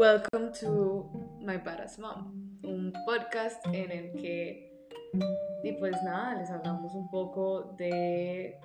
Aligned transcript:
Welcome 0.00 0.52
to 0.60 1.10
My 1.42 1.58
Badass 1.58 1.98
Mom, 1.98 2.32
un 2.62 2.90
podcast 3.04 3.62
en 3.66 3.90
el 3.90 4.12
que, 4.12 4.72
y 5.62 5.72
pues 5.72 5.94
nada, 6.02 6.40
les 6.40 6.48
hablamos 6.48 6.94
un 6.94 7.10
poco 7.10 7.74
de 7.76 8.58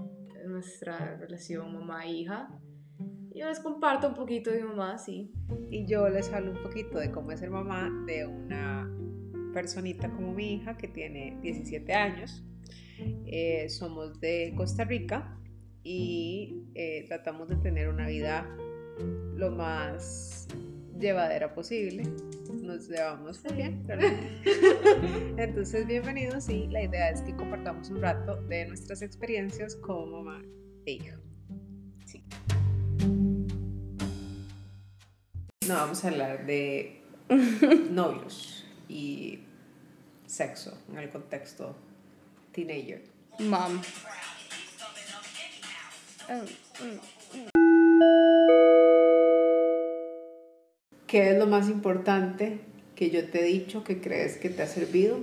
nuestra 0.45 1.17
relación 1.17 1.73
mamá-hija. 1.73 2.47
Yo 3.33 3.49
les 3.49 3.59
comparto 3.59 4.07
un 4.07 4.13
poquito 4.13 4.49
de 4.49 4.61
mi 4.61 4.67
mamá, 4.69 4.97
sí. 4.97 5.29
Y 5.69 5.85
yo 5.85 6.07
les 6.07 6.31
hablo 6.31 6.51
un 6.51 6.63
poquito 6.63 6.99
de 6.99 7.11
cómo 7.11 7.33
es 7.33 7.41
ser 7.41 7.49
mamá 7.49 7.91
de 8.07 8.25
una 8.25 8.89
personita 9.53 10.09
como 10.09 10.31
mi 10.31 10.53
hija 10.53 10.77
que 10.77 10.87
tiene 10.87 11.37
17 11.41 11.93
años. 11.93 12.45
Eh, 13.25 13.67
somos 13.67 14.21
de 14.21 14.53
Costa 14.55 14.85
Rica 14.85 15.37
y 15.83 16.63
eh, 16.75 17.03
tratamos 17.09 17.49
de 17.49 17.57
tener 17.57 17.89
una 17.89 18.07
vida 18.07 18.47
lo 19.35 19.51
más 19.51 20.47
llevadera 20.99 21.53
posible. 21.53 22.03
Nos 22.61 22.87
llevamos 22.87 23.43
muy 23.43 23.53
bien. 23.53 23.85
Entonces, 25.37 25.85
bienvenidos 25.85 26.49
y 26.49 26.67
la 26.67 26.83
idea 26.83 27.09
es 27.09 27.21
que 27.21 27.35
compartamos 27.35 27.89
un 27.89 28.01
rato 28.01 28.41
de 28.43 28.65
nuestras 28.65 29.01
experiencias 29.01 29.75
como 29.75 30.23
mamá 30.23 30.41
e 30.85 30.91
hija. 30.93 31.19
Sí. 32.05 32.23
No, 35.67 35.75
vamos 35.75 36.05
a 36.05 36.07
hablar 36.09 36.45
de 36.45 37.01
novios 37.91 38.65
y 38.87 39.39
sexo 40.25 40.77
en 40.91 40.99
el 40.99 41.09
contexto 41.09 41.75
teenager. 42.51 43.03
Mom. 43.39 43.81
¿Qué 51.15 51.31
es 51.31 51.37
lo 51.37 51.47
más 51.47 51.69
importante 51.69 52.57
que 52.93 53.09
yo 53.09 53.23
te 53.29 53.39
he 53.39 53.43
dicho 53.45 53.85
que 53.85 54.01
crees 54.01 54.35
que 54.35 54.49
te 54.49 54.63
ha 54.63 54.67
servido 54.67 55.19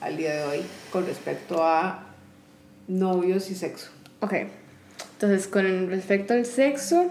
al 0.00 0.16
día 0.16 0.36
de 0.36 0.44
hoy 0.44 0.60
con 0.92 1.04
respecto 1.04 1.64
a 1.64 2.14
novios 2.86 3.50
y 3.50 3.56
sexo? 3.56 3.90
Ok, 4.20 4.34
entonces 5.14 5.48
con 5.48 5.90
respecto 5.90 6.32
al 6.32 6.46
sexo, 6.46 7.10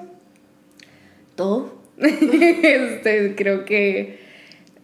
todo. 1.36 1.82
este, 1.98 3.36
creo 3.36 3.66
que 3.66 4.20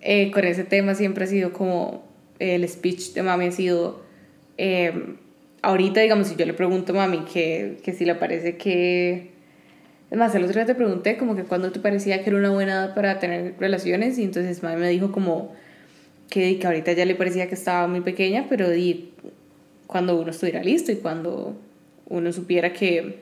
eh, 0.01 0.29
con 0.31 0.43
ese 0.43 0.65
tema 0.65 0.93
siempre 0.93 1.23
ha 1.23 1.27
sido 1.27 1.53
como 1.53 2.05
el 2.39 2.67
speech 2.67 3.13
de 3.13 3.23
mami 3.23 3.45
ha 3.45 3.51
sido, 3.53 4.03
eh, 4.57 5.15
ahorita 5.61 6.01
digamos, 6.01 6.27
si 6.27 6.35
yo 6.35 6.45
le 6.45 6.53
pregunto 6.53 6.91
a 6.91 6.95
mami 6.97 7.19
que, 7.19 7.77
que 7.81 7.93
si 7.93 8.03
le 8.03 8.15
parece 8.15 8.57
que 8.57 9.36
es 10.09 10.17
más, 10.17 10.33
el 10.35 10.43
otro 10.43 10.53
día 10.53 10.65
te 10.65 10.75
pregunté 10.75 11.17
como 11.17 11.35
que 11.35 11.43
cuando 11.43 11.71
te 11.71 11.79
parecía 11.79 12.23
que 12.23 12.29
era 12.29 12.39
una 12.39 12.51
buena 12.51 12.71
edad 12.73 12.95
para 12.95 13.19
tener 13.19 13.55
relaciones 13.59 14.17
y 14.17 14.23
entonces 14.23 14.63
mami 14.63 14.77
me 14.79 14.89
dijo 14.89 15.11
como 15.11 15.53
que, 16.29 16.57
que 16.59 16.67
ahorita 16.67 16.93
ya 16.93 17.05
le 17.05 17.15
parecía 17.15 17.49
que 17.49 17.55
estaba 17.55 17.87
muy 17.87 18.01
pequeña, 18.01 18.45
pero 18.49 18.69
di, 18.69 19.11
cuando 19.85 20.19
uno 20.19 20.31
estuviera 20.31 20.63
listo 20.63 20.93
y 20.93 20.97
cuando 20.97 21.57
uno 22.07 22.31
supiera 22.31 22.71
que, 22.71 23.19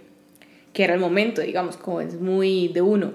que 0.73 0.83
era 0.83 0.93
el 0.93 0.99
momento, 0.99 1.41
digamos, 1.41 1.75
como 1.77 2.01
es 2.01 2.19
muy 2.19 2.67
de 2.67 2.81
uno. 2.81 3.13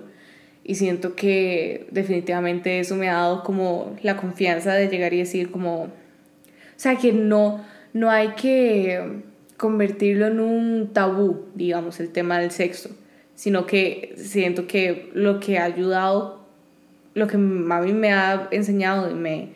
Y 0.64 0.74
siento 0.74 1.14
que 1.14 1.86
definitivamente 1.90 2.80
eso 2.80 2.96
me 2.96 3.08
ha 3.08 3.14
dado 3.14 3.44
como 3.44 3.96
la 4.02 4.16
confianza 4.16 4.74
de 4.74 4.88
llegar 4.88 5.14
y 5.14 5.18
decir 5.18 5.50
como, 5.50 5.84
o 5.84 5.90
sea, 6.76 6.96
que 6.96 7.12
no, 7.12 7.64
no 7.92 8.10
hay 8.10 8.30
que 8.30 9.22
convertirlo 9.56 10.26
en 10.26 10.40
un 10.40 10.90
tabú, 10.92 11.46
digamos, 11.54 12.00
el 12.00 12.10
tema 12.10 12.40
del 12.40 12.50
sexo 12.50 12.90
sino 13.40 13.64
que 13.64 14.12
siento 14.18 14.66
que 14.66 15.08
lo 15.14 15.40
que 15.40 15.56
ha 15.56 15.64
ayudado, 15.64 16.44
lo 17.14 17.26
que 17.26 17.38
mami 17.38 17.94
me 17.94 18.12
ha 18.12 18.48
enseñado 18.50 19.10
y 19.10 19.14
me, 19.14 19.54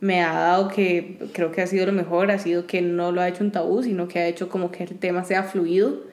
me 0.00 0.22
ha 0.22 0.32
dado 0.32 0.68
que 0.68 1.18
creo 1.34 1.52
que 1.52 1.60
ha 1.60 1.66
sido 1.66 1.84
lo 1.84 1.92
mejor, 1.92 2.30
ha 2.30 2.38
sido 2.38 2.66
que 2.66 2.80
no 2.80 3.12
lo 3.12 3.20
ha 3.20 3.28
hecho 3.28 3.44
un 3.44 3.52
tabú, 3.52 3.82
sino 3.82 4.08
que 4.08 4.20
ha 4.20 4.26
hecho 4.26 4.48
como 4.48 4.70
que 4.70 4.84
el 4.84 4.98
tema 4.98 5.22
sea 5.22 5.42
fluido 5.42 6.04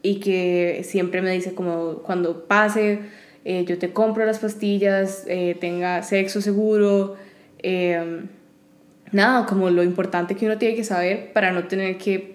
y 0.00 0.20
que 0.20 0.80
siempre 0.82 1.20
me 1.20 1.32
dice 1.32 1.54
como 1.54 1.96
cuando 1.96 2.46
pase, 2.46 3.00
eh, 3.44 3.66
yo 3.66 3.78
te 3.78 3.92
compro 3.92 4.24
las 4.24 4.38
pastillas, 4.38 5.26
eh, 5.28 5.54
tenga 5.60 6.02
sexo 6.02 6.40
seguro, 6.40 7.16
eh, 7.58 8.22
nada, 9.10 9.44
como 9.44 9.68
lo 9.68 9.82
importante 9.82 10.36
que 10.36 10.46
uno 10.46 10.56
tiene 10.56 10.74
que 10.74 10.84
saber 10.84 11.34
para 11.34 11.52
no 11.52 11.64
tener 11.68 11.98
que 11.98 12.31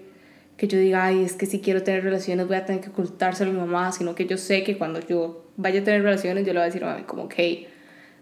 que 0.57 0.67
yo 0.67 0.79
diga, 0.79 1.05
ay, 1.05 1.23
es 1.23 1.33
que 1.33 1.45
si 1.45 1.61
quiero 1.61 1.83
tener 1.83 2.03
relaciones 2.03 2.47
voy 2.47 2.57
a 2.57 2.65
tener 2.65 2.81
que 2.81 2.89
ocultárselo 2.89 3.51
a 3.51 3.53
mi 3.53 3.59
mamá, 3.59 3.91
sino 3.91 4.15
que 4.15 4.25
yo 4.25 4.37
sé 4.37 4.63
que 4.63 4.77
cuando 4.77 4.99
yo 4.99 5.45
vaya 5.55 5.81
a 5.81 5.83
tener 5.83 6.01
relaciones 6.01 6.45
yo 6.45 6.53
le 6.53 6.59
voy 6.59 6.63
a 6.63 6.65
decir 6.65 6.83
a 6.83 6.87
mami 6.87 7.03
como, 7.03 7.23
ok, 7.23 7.35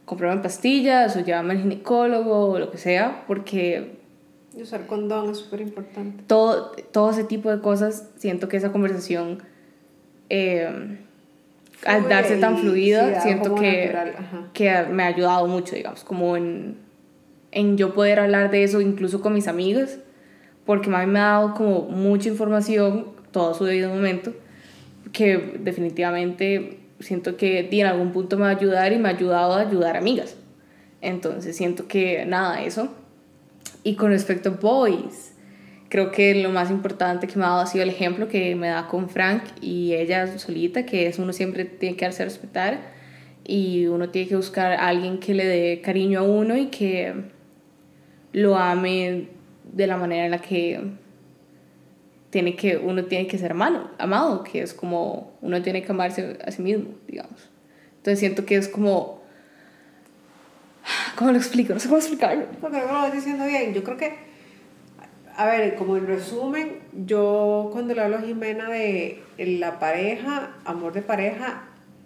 comprame 0.03 0.41
pastillas 0.41 1.15
o 1.15 1.21
llévame 1.21 1.53
al 1.53 1.61
ginecólogo 1.61 2.49
o 2.49 2.59
lo 2.59 2.71
que 2.71 2.77
sea, 2.77 3.23
porque... 3.25 3.99
Y 4.55 4.61
usar 4.61 4.85
condón 4.85 5.31
es 5.31 5.37
súper 5.37 5.61
importante. 5.61 6.23
Todo, 6.27 6.71
todo 6.91 7.09
ese 7.11 7.23
tipo 7.23 7.49
de 7.49 7.61
cosas, 7.61 8.09
siento 8.17 8.49
que 8.49 8.57
esa 8.57 8.71
conversación, 8.71 9.41
eh, 10.29 10.97
al 11.85 12.09
darse 12.09 12.37
tan 12.37 12.57
fluida, 12.57 13.21
siento 13.21 13.55
que, 13.55 13.93
que 14.53 14.83
me 14.89 15.03
ha 15.03 15.07
ayudado 15.07 15.47
mucho, 15.47 15.75
digamos, 15.75 16.03
como 16.03 16.35
en, 16.35 16.77
en 17.51 17.77
yo 17.77 17.93
poder 17.93 18.19
hablar 18.19 18.51
de 18.51 18.63
eso 18.63 18.81
incluso 18.81 19.21
con 19.21 19.33
mis 19.33 19.47
amigas 19.47 19.99
porque 20.65 20.89
mami 20.89 21.11
me 21.11 21.19
ha 21.19 21.23
dado 21.23 21.53
como 21.53 21.81
mucha 21.81 22.29
información, 22.29 23.07
todo 23.31 23.53
su 23.53 23.65
debido 23.65 23.89
momento, 23.89 24.33
que 25.11 25.59
definitivamente 25.59 26.79
siento 26.99 27.37
que 27.37 27.69
en 27.71 27.85
algún 27.85 28.11
punto 28.11 28.37
me 28.37 28.43
va 28.43 28.49
a 28.49 28.55
ayudar 28.55 28.93
y 28.93 28.97
me 28.97 29.09
ha 29.09 29.11
ayudado 29.11 29.53
a 29.53 29.61
ayudar 29.61 29.95
a 29.95 29.99
amigas. 29.99 30.35
Entonces 31.01 31.55
siento 31.55 31.87
que 31.87 32.25
nada, 32.25 32.63
eso. 32.63 32.89
Y 33.83 33.95
con 33.95 34.09
respecto 34.09 34.49
a 34.49 34.51
boys, 34.53 35.33
creo 35.89 36.11
que 36.11 36.35
lo 36.41 36.49
más 36.49 36.71
importante 36.71 37.27
que 37.27 37.37
me 37.37 37.45
ha 37.45 37.49
dado 37.49 37.61
ha 37.61 37.67
sido 37.67 37.83
el 37.83 37.89
ejemplo 37.89 38.27
que 38.27 38.55
me 38.55 38.69
da 38.69 38.87
con 38.87 39.09
Frank 39.09 39.43
y 39.61 39.93
ella 39.93 40.39
solita, 40.39 40.85
que 40.85 41.07
es 41.07 41.19
uno 41.19 41.33
siempre 41.33 41.65
tiene 41.65 41.95
que 41.95 42.05
a 42.05 42.09
respetar 42.09 42.95
y 43.43 43.85
uno 43.85 44.09
tiene 44.09 44.27
que 44.27 44.35
buscar 44.35 44.73
a 44.73 44.87
alguien 44.87 45.19
que 45.19 45.35
le 45.35 45.45
dé 45.45 45.81
cariño 45.81 46.21
a 46.21 46.23
uno 46.23 46.57
y 46.57 46.67
que 46.67 47.13
lo 48.33 48.57
ame 48.57 49.34
de 49.73 49.87
la 49.87 49.97
manera 49.97 50.25
en 50.25 50.31
la 50.31 50.39
que 50.39 50.79
tiene 52.29 52.55
que, 52.55 52.77
uno 52.77 53.05
tiene 53.05 53.27
que 53.27 53.37
ser 53.37 53.51
amado, 53.51 53.91
amado, 53.97 54.43
que 54.43 54.61
es 54.61 54.73
como 54.73 55.31
uno 55.41 55.61
tiene 55.61 55.83
que 55.83 55.91
amarse 55.91 56.37
a 56.45 56.51
sí 56.51 56.61
mismo, 56.61 56.89
digamos. 57.07 57.49
Entonces 57.97 58.19
siento 58.19 58.45
que 58.45 58.55
es 58.55 58.67
como... 58.67 59.23
¿Cómo 61.17 61.31
lo 61.31 61.37
explico? 61.37 61.73
No 61.73 61.79
sé 61.79 61.87
cómo 61.87 61.99
explicarlo. 61.99 62.45
No, 62.61 62.69
pero 62.69 62.87
lo 62.87 62.93
vas 62.93 63.13
diciendo 63.13 63.45
bien. 63.45 63.73
Yo 63.73 63.83
creo 63.83 63.97
que, 63.97 64.13
a 65.35 65.45
ver, 65.45 65.75
como 65.75 65.97
en 65.97 66.07
resumen, 66.07 66.79
yo 67.05 67.69
cuando 67.71 67.93
le 67.93 68.01
hablo 68.01 68.17
a 68.17 68.21
Jimena 68.21 68.69
de 68.69 69.23
la 69.37 69.79
pareja, 69.79 70.51
amor 70.65 70.93
de 70.93 71.01
pareja, 71.01 71.64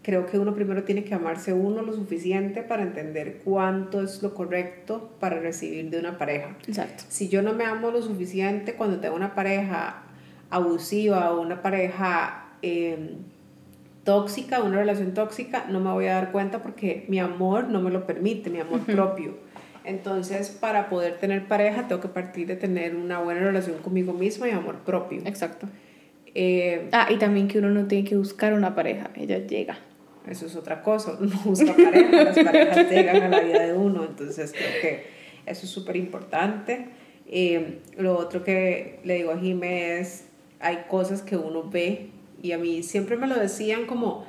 creo 0.10 0.26
que 0.26 0.40
uno 0.40 0.56
primero 0.56 0.86
tiene 0.86 1.04
que 1.04 1.14
amarse 1.14 1.54
uno 1.54 1.84
lo 1.84 1.94
suficiente 1.94 2.64
para 2.64 2.82
entender 2.82 3.42
cuánto 3.46 4.02
es 4.02 4.24
lo 4.24 4.34
correcto 4.34 5.12
para 5.20 5.40
recibir 5.40 5.92
de 5.92 6.00
una 6.00 6.18
pareja. 6.18 6.58
Exacto. 6.68 7.04
Si 7.10 7.30
yo 7.30 7.44
no 7.44 7.54
me 7.54 7.64
amo 7.64 7.92
lo 7.92 8.02
suficiente 8.02 8.74
cuando 8.74 9.00
tengo 9.00 9.16
una 9.16 9.36
pareja 9.36 10.02
abusiva 10.50 11.32
o 11.32 11.42
una 11.42 11.62
pareja 11.62 12.48
em, 12.64 13.18
tóxica, 14.04 14.64
una 14.64 14.78
relación 14.78 15.14
tóxica, 15.14 15.66
no 15.70 15.80
me 15.80 15.92
voy 15.92 16.08
a 16.08 16.16
dar 16.16 16.32
cuenta 16.32 16.64
porque 16.64 17.06
mi 17.08 17.20
amor 17.20 17.68
no 17.68 17.80
me 17.80 17.92
lo 17.92 18.08
permite, 18.08 18.50
mi 18.50 18.60
amor 18.60 18.80
propio. 18.80 19.36
Entonces, 19.84 20.50
para 20.50 20.90
poder 20.90 21.20
tener 21.20 21.48
pareja, 21.48 21.88
tengo 21.88 22.02
que 22.02 22.08
partir 22.08 22.48
de 22.48 22.56
tener 22.56 22.96
una 22.96 23.20
buena 23.20 23.42
relación 23.42 23.78
conmigo 23.78 24.14
misma 24.14 24.48
y 24.48 24.52
amor 24.54 24.80
propio. 24.80 25.22
Exacto. 25.26 25.68
Eh, 26.34 26.90
ah, 26.94 27.10
y 27.12 27.18
también 27.18 27.48
que 27.48 27.60
uno 27.60 27.70
no 27.70 27.86
tiene 27.86 28.10
que 28.10 28.18
buscar 28.18 28.54
una 28.54 28.74
pareja, 28.74 29.12
ella 29.16 29.38
llega 29.38 29.78
eso 30.30 30.46
es 30.46 30.56
otra 30.56 30.82
cosa, 30.82 31.18
uno 31.20 31.40
busca 31.44 31.74
pareja, 31.74 32.24
las 32.24 32.40
parejas 32.40 32.90
llegan 32.90 33.24
a 33.24 33.30
la 33.30 33.40
vida 33.42 33.60
de 33.60 33.74
uno, 33.74 34.06
entonces 34.06 34.52
creo 34.52 34.82
que 34.82 35.06
eso 35.46 35.66
es 35.66 35.72
súper 35.72 35.96
importante. 35.96 36.88
Eh, 37.32 37.80
lo 37.98 38.18
otro 38.18 38.44
que 38.44 39.00
le 39.04 39.16
digo 39.16 39.32
a 39.32 39.38
Jimé 39.38 40.00
es, 40.00 40.26
hay 40.60 40.86
cosas 40.90 41.22
que 41.22 41.38
uno 41.38 41.70
ve 41.70 42.10
y 42.42 42.54
a 42.54 42.58
mí 42.58 42.84
siempre 42.84 43.18
me 43.18 43.28
lo 43.28 43.36
decían 43.36 43.86
como, 43.86 44.26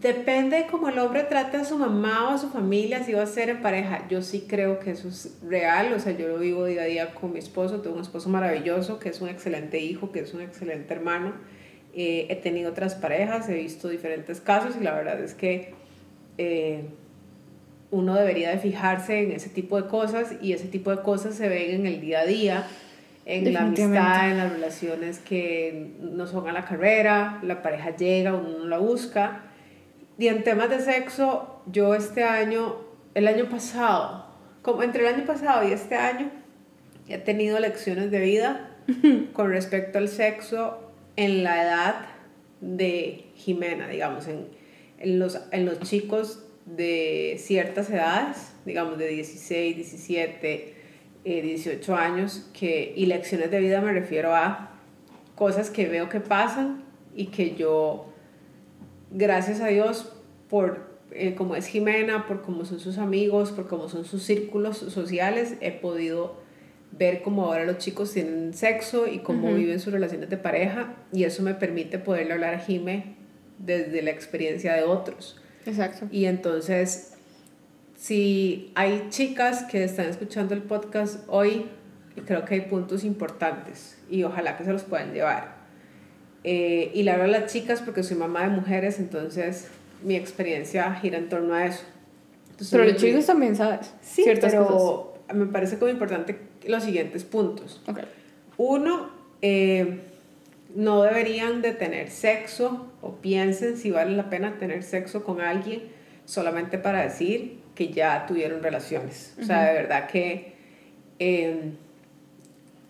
depende 0.00 0.66
como 0.70 0.88
el 0.88 0.98
hombre 0.98 1.22
trate 1.22 1.56
a 1.56 1.64
su 1.64 1.78
mamá 1.78 2.28
o 2.28 2.34
a 2.34 2.38
su 2.38 2.50
familia, 2.50 3.04
si 3.04 3.12
va 3.12 3.22
a 3.22 3.26
ser 3.26 3.48
en 3.48 3.62
pareja. 3.62 4.06
Yo 4.08 4.22
sí 4.22 4.46
creo 4.48 4.80
que 4.80 4.92
eso 4.92 5.08
es 5.08 5.38
real, 5.42 5.92
o 5.92 6.00
sea, 6.00 6.16
yo 6.16 6.28
lo 6.28 6.38
vivo 6.38 6.64
día 6.64 6.82
a 6.82 6.86
día 6.86 7.14
con 7.14 7.32
mi 7.32 7.38
esposo, 7.38 7.80
tengo 7.80 7.96
un 7.96 8.02
esposo 8.02 8.28
maravilloso, 8.28 8.98
que 8.98 9.08
es 9.08 9.20
un 9.20 9.28
excelente 9.28 9.78
hijo, 9.78 10.10
que 10.12 10.20
es 10.20 10.34
un 10.34 10.40
excelente 10.40 10.92
hermano 10.94 11.34
eh, 11.98 12.26
he 12.28 12.36
tenido 12.36 12.72
otras 12.72 12.94
parejas, 12.94 13.48
he 13.48 13.54
visto 13.54 13.88
diferentes 13.88 14.42
casos 14.42 14.76
y 14.78 14.84
la 14.84 14.92
verdad 14.92 15.18
es 15.18 15.32
que 15.32 15.72
eh, 16.36 16.84
uno 17.90 18.14
debería 18.14 18.50
de 18.50 18.58
fijarse 18.58 19.22
en 19.22 19.32
ese 19.32 19.48
tipo 19.48 19.80
de 19.80 19.88
cosas 19.88 20.34
y 20.42 20.52
ese 20.52 20.68
tipo 20.68 20.90
de 20.90 21.00
cosas 21.00 21.36
se 21.36 21.48
ven 21.48 21.70
en 21.70 21.86
el 21.86 22.02
día 22.02 22.20
a 22.20 22.26
día, 22.26 22.66
en 23.24 23.50
la 23.50 23.62
amistad, 23.62 24.30
en 24.30 24.36
las 24.36 24.52
relaciones 24.52 25.20
que 25.20 25.94
no 25.98 26.26
son 26.26 26.46
a 26.50 26.52
la 26.52 26.66
carrera, 26.66 27.40
la 27.42 27.62
pareja 27.62 27.96
llega, 27.96 28.34
uno 28.34 28.58
no 28.58 28.66
la 28.66 28.76
busca. 28.76 29.44
Y 30.18 30.28
en 30.28 30.44
temas 30.44 30.68
de 30.68 30.80
sexo, 30.80 31.62
yo 31.64 31.94
este 31.94 32.24
año, 32.24 32.76
el 33.14 33.26
año 33.26 33.48
pasado, 33.48 34.26
como 34.60 34.82
entre 34.82 35.08
el 35.08 35.14
año 35.14 35.24
pasado 35.24 35.66
y 35.66 35.72
este 35.72 35.94
año, 35.94 36.30
he 37.08 37.16
tenido 37.16 37.58
lecciones 37.58 38.10
de 38.10 38.20
vida 38.20 38.76
con 39.32 39.48
respecto 39.48 39.96
al 39.96 40.08
sexo 40.08 40.82
en 41.16 41.42
la 41.42 41.62
edad 41.62 42.06
de 42.60 43.26
Jimena, 43.34 43.88
digamos, 43.88 44.28
en, 44.28 44.46
en, 44.98 45.18
los, 45.18 45.38
en 45.50 45.66
los 45.66 45.80
chicos 45.80 46.44
de 46.64 47.36
ciertas 47.38 47.90
edades, 47.90 48.52
digamos 48.64 48.98
de 48.98 49.08
16, 49.08 49.76
17, 49.76 50.74
18 51.24 51.96
años, 51.96 52.50
que, 52.52 52.92
y 52.96 53.06
lecciones 53.06 53.50
de 53.50 53.60
vida 53.60 53.80
me 53.80 53.92
refiero 53.92 54.34
a 54.34 54.78
cosas 55.34 55.70
que 55.70 55.88
veo 55.88 56.08
que 56.08 56.20
pasan 56.20 56.84
y 57.14 57.26
que 57.26 57.54
yo, 57.54 58.06
gracias 59.10 59.60
a 59.60 59.68
Dios, 59.68 60.12
por 60.48 60.96
eh, 61.12 61.34
como 61.34 61.56
es 61.56 61.66
Jimena, 61.66 62.26
por 62.26 62.42
cómo 62.42 62.64
son 62.64 62.80
sus 62.80 62.98
amigos, 62.98 63.52
por 63.52 63.68
cómo 63.68 63.88
son 63.88 64.04
sus 64.04 64.22
círculos 64.22 64.78
sociales, 64.78 65.56
he 65.60 65.70
podido 65.72 66.36
ver 66.92 67.22
cómo 67.22 67.44
ahora 67.44 67.64
los 67.64 67.78
chicos 67.78 68.12
tienen 68.12 68.54
sexo 68.54 69.06
y 69.06 69.18
cómo 69.18 69.52
viven 69.52 69.80
sus 69.80 69.92
relaciones 69.92 70.30
de 70.30 70.36
pareja 70.36 70.94
y 71.12 71.24
eso 71.24 71.42
me 71.42 71.54
permite 71.54 71.98
poderle 71.98 72.32
hablar 72.32 72.54
a 72.54 72.58
Jime 72.58 73.16
desde 73.58 74.02
la 74.02 74.10
experiencia 74.10 74.74
de 74.74 74.82
otros. 74.82 75.40
Exacto. 75.66 76.06
Y 76.10 76.26
entonces, 76.26 77.14
si 77.96 78.72
hay 78.74 79.06
chicas 79.10 79.64
que 79.64 79.84
están 79.84 80.06
escuchando 80.06 80.54
el 80.54 80.62
podcast 80.62 81.24
hoy, 81.28 81.66
creo 82.24 82.44
que 82.44 82.54
hay 82.54 82.60
puntos 82.62 83.04
importantes 83.04 83.98
y 84.08 84.22
ojalá 84.22 84.56
que 84.56 84.64
se 84.64 84.72
los 84.72 84.84
puedan 84.84 85.12
llevar. 85.12 85.56
Eh, 86.44 86.92
y 86.94 87.02
le 87.02 87.10
hablo 87.10 87.24
a 87.24 87.28
las 87.28 87.52
chicas 87.52 87.82
porque 87.82 88.02
soy 88.02 88.16
mamá 88.16 88.42
de 88.42 88.50
mujeres, 88.50 89.00
entonces 89.00 89.68
mi 90.02 90.14
experiencia 90.14 90.94
gira 90.94 91.18
en 91.18 91.28
torno 91.28 91.54
a 91.54 91.66
eso. 91.66 91.82
pero 92.70 92.84
los 92.84 92.96
chicos 92.96 93.26
también 93.26 93.56
sabes. 93.56 93.92
Sí, 94.00 94.24
pero 94.24 95.15
me 95.34 95.46
parece 95.46 95.78
como 95.78 95.90
importante 95.90 96.38
los 96.66 96.84
siguientes 96.84 97.24
puntos. 97.24 97.82
Okay. 97.86 98.04
Uno, 98.56 99.10
eh, 99.42 100.00
no 100.74 101.02
deberían 101.02 101.62
de 101.62 101.72
tener 101.72 102.10
sexo 102.10 102.86
o 103.00 103.16
piensen 103.16 103.76
si 103.76 103.90
vale 103.90 104.16
la 104.16 104.28
pena 104.28 104.58
tener 104.58 104.82
sexo 104.82 105.24
con 105.24 105.40
alguien 105.40 105.82
solamente 106.24 106.78
para 106.78 107.02
decir 107.02 107.60
que 107.74 107.88
ya 107.88 108.26
tuvieron 108.26 108.62
relaciones. 108.62 109.34
O 109.40 109.44
sea, 109.44 109.64
de 109.64 109.74
verdad 109.74 110.08
que 110.08 110.54
em, 111.18 111.76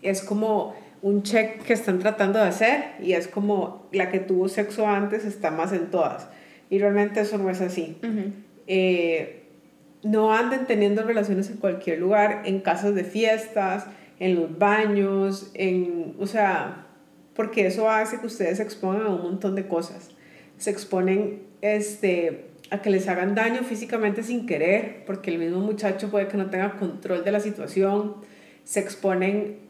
es 0.02 0.22
como 0.22 0.74
un 1.02 1.22
check 1.22 1.62
que 1.62 1.74
están 1.74 1.98
tratando 1.98 2.38
de 2.38 2.46
hacer 2.46 2.84
y 3.00 3.12
es 3.12 3.28
como 3.28 3.86
la 3.92 4.10
que 4.10 4.18
tuvo 4.18 4.48
sexo 4.48 4.86
antes 4.88 5.24
está 5.24 5.50
más 5.50 5.72
en 5.72 5.90
todas. 5.90 6.28
Y 6.70 6.78
realmente 6.78 7.20
eso 7.20 7.38
no 7.38 7.50
es 7.50 7.60
así. 7.60 7.96
Eh, 8.66 9.45
no 10.06 10.32
anden 10.32 10.66
teniendo 10.66 11.02
relaciones 11.02 11.50
en 11.50 11.56
cualquier 11.56 11.98
lugar, 11.98 12.42
en 12.44 12.60
casas 12.60 12.94
de 12.94 13.04
fiestas, 13.04 13.86
en 14.18 14.34
los 14.34 14.58
baños, 14.58 15.50
en, 15.54 16.14
o 16.18 16.26
sea, 16.26 16.86
porque 17.34 17.66
eso 17.66 17.90
hace 17.90 18.18
que 18.18 18.26
ustedes 18.26 18.58
se 18.58 18.62
expongan 18.62 19.02
a 19.02 19.10
un 19.10 19.22
montón 19.22 19.54
de 19.54 19.66
cosas. 19.66 20.10
Se 20.56 20.70
exponen 20.70 21.42
este, 21.60 22.46
a 22.70 22.80
que 22.80 22.90
les 22.90 23.08
hagan 23.08 23.34
daño 23.34 23.62
físicamente 23.62 24.22
sin 24.22 24.46
querer, 24.46 25.04
porque 25.06 25.30
el 25.30 25.38
mismo 25.38 25.60
muchacho 25.60 26.10
puede 26.10 26.28
que 26.28 26.36
no 26.36 26.46
tenga 26.46 26.76
control 26.78 27.24
de 27.24 27.32
la 27.32 27.40
situación. 27.40 28.14
Se 28.64 28.80
exponen 28.80 29.66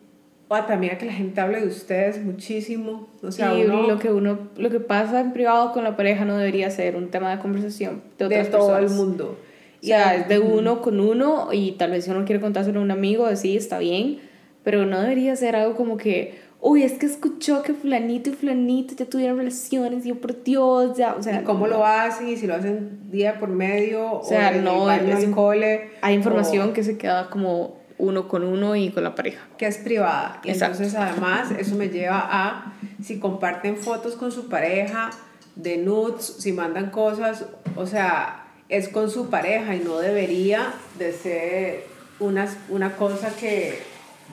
o 0.49 0.63
también 0.63 0.95
a 0.95 0.99
que 0.99 1.07
la 1.07 1.13
gente 1.13 1.41
hable 1.41 1.61
de 1.61 1.67
ustedes 1.67 2.23
muchísimo. 2.23 3.09
O 3.23 3.33
sea, 3.33 3.53
y 3.55 3.65
lo 3.65 3.99
que 3.99 4.13
uno, 4.13 4.39
lo 4.57 4.71
que 4.71 4.79
pasa 4.79 5.21
en 5.21 5.33
privado 5.33 5.73
con 5.73 5.83
la 5.83 5.97
pareja 5.97 6.25
no 6.25 6.37
debería 6.37 6.71
ser 6.71 6.95
un 6.95 7.11
tema 7.11 7.35
de 7.35 7.43
conversación 7.43 8.03
de, 8.19 8.29
de 8.29 8.45
todo 8.45 8.79
el 8.79 8.91
mundo. 8.91 9.37
O 9.83 9.87
sea, 9.87 10.17
es 10.17 10.29
de 10.29 10.39
uno 10.39 10.81
con 10.83 11.01
uno 11.01 11.49
y 11.53 11.73
tal 11.73 11.91
vez 11.91 12.05
si 12.05 12.11
uno 12.11 12.25
quiere 12.25 12.41
contárselo 12.41 12.81
a 12.81 12.83
un 12.83 12.91
amigo, 12.91 13.35
sí, 13.37 13.57
está 13.57 13.79
bien, 13.79 14.21
pero 14.65 14.85
no 14.85 15.01
debería 15.01 15.37
ser 15.37 15.55
algo 15.55 15.77
como 15.77 15.97
que, 15.97 16.39
uy, 16.61 16.83
es 16.83 16.95
que 16.95 17.07
escuchó 17.07 17.63
que 17.63 17.73
fulanito 17.73 18.31
y 18.31 18.33
fulanito 18.33 18.95
ya 18.97 19.07
tuvieron 19.07 19.39
relaciones 19.39 20.05
y 20.05 20.09
yo 20.09 20.21
por 20.21 20.43
Dios, 20.43 20.97
ya, 20.97 21.15
o 21.15 21.23
sea... 21.23 21.41
¿Y 21.41 21.45
cómo 21.45 21.67
lo 21.67 21.85
hacen? 21.87 22.29
¿Y 22.29 22.37
si 22.37 22.47
lo 22.47 22.55
hacen 22.55 23.11
día 23.11 23.39
por 23.39 23.49
medio? 23.49 24.15
O 24.15 24.25
sea, 24.25 24.51
no, 24.53 24.91
el 24.91 25.31
cole, 25.31 25.91
hay 26.01 26.15
información 26.15 26.73
que 26.73 26.83
se 26.83 26.99
queda 26.99 27.31
como 27.31 27.77
uno 27.99 28.29
con 28.29 28.43
uno 28.43 28.77
y 28.77 28.91
con 28.91 29.05
la 29.05 29.15
pareja. 29.15 29.47
Que 29.57 29.67
es 29.67 29.79
privada. 29.79 30.41
Entonces 30.45 30.95
además 30.95 31.51
eso 31.59 31.77
me 31.77 31.89
lleva 31.89 32.27
a, 32.29 32.75
si 33.03 33.19
comparten 33.19 33.77
fotos 33.77 34.17
con 34.17 34.33
su 34.33 34.49
pareja, 34.49 35.11
de 35.55 35.79
nudes, 35.79 36.25
si 36.39 36.53
mandan 36.53 36.91
cosas, 36.91 37.47
o 37.77 37.87
sea 37.87 38.46
es 38.69 38.89
con 38.89 39.11
su 39.11 39.31
pareja 39.31 39.75
y 39.75 39.81
no 39.81 39.99
debería 39.99 40.75
de 40.99 41.13
ser 41.13 41.85
una, 42.19 42.49
una 42.69 42.97
cosa 42.97 43.35
que, 43.37 43.79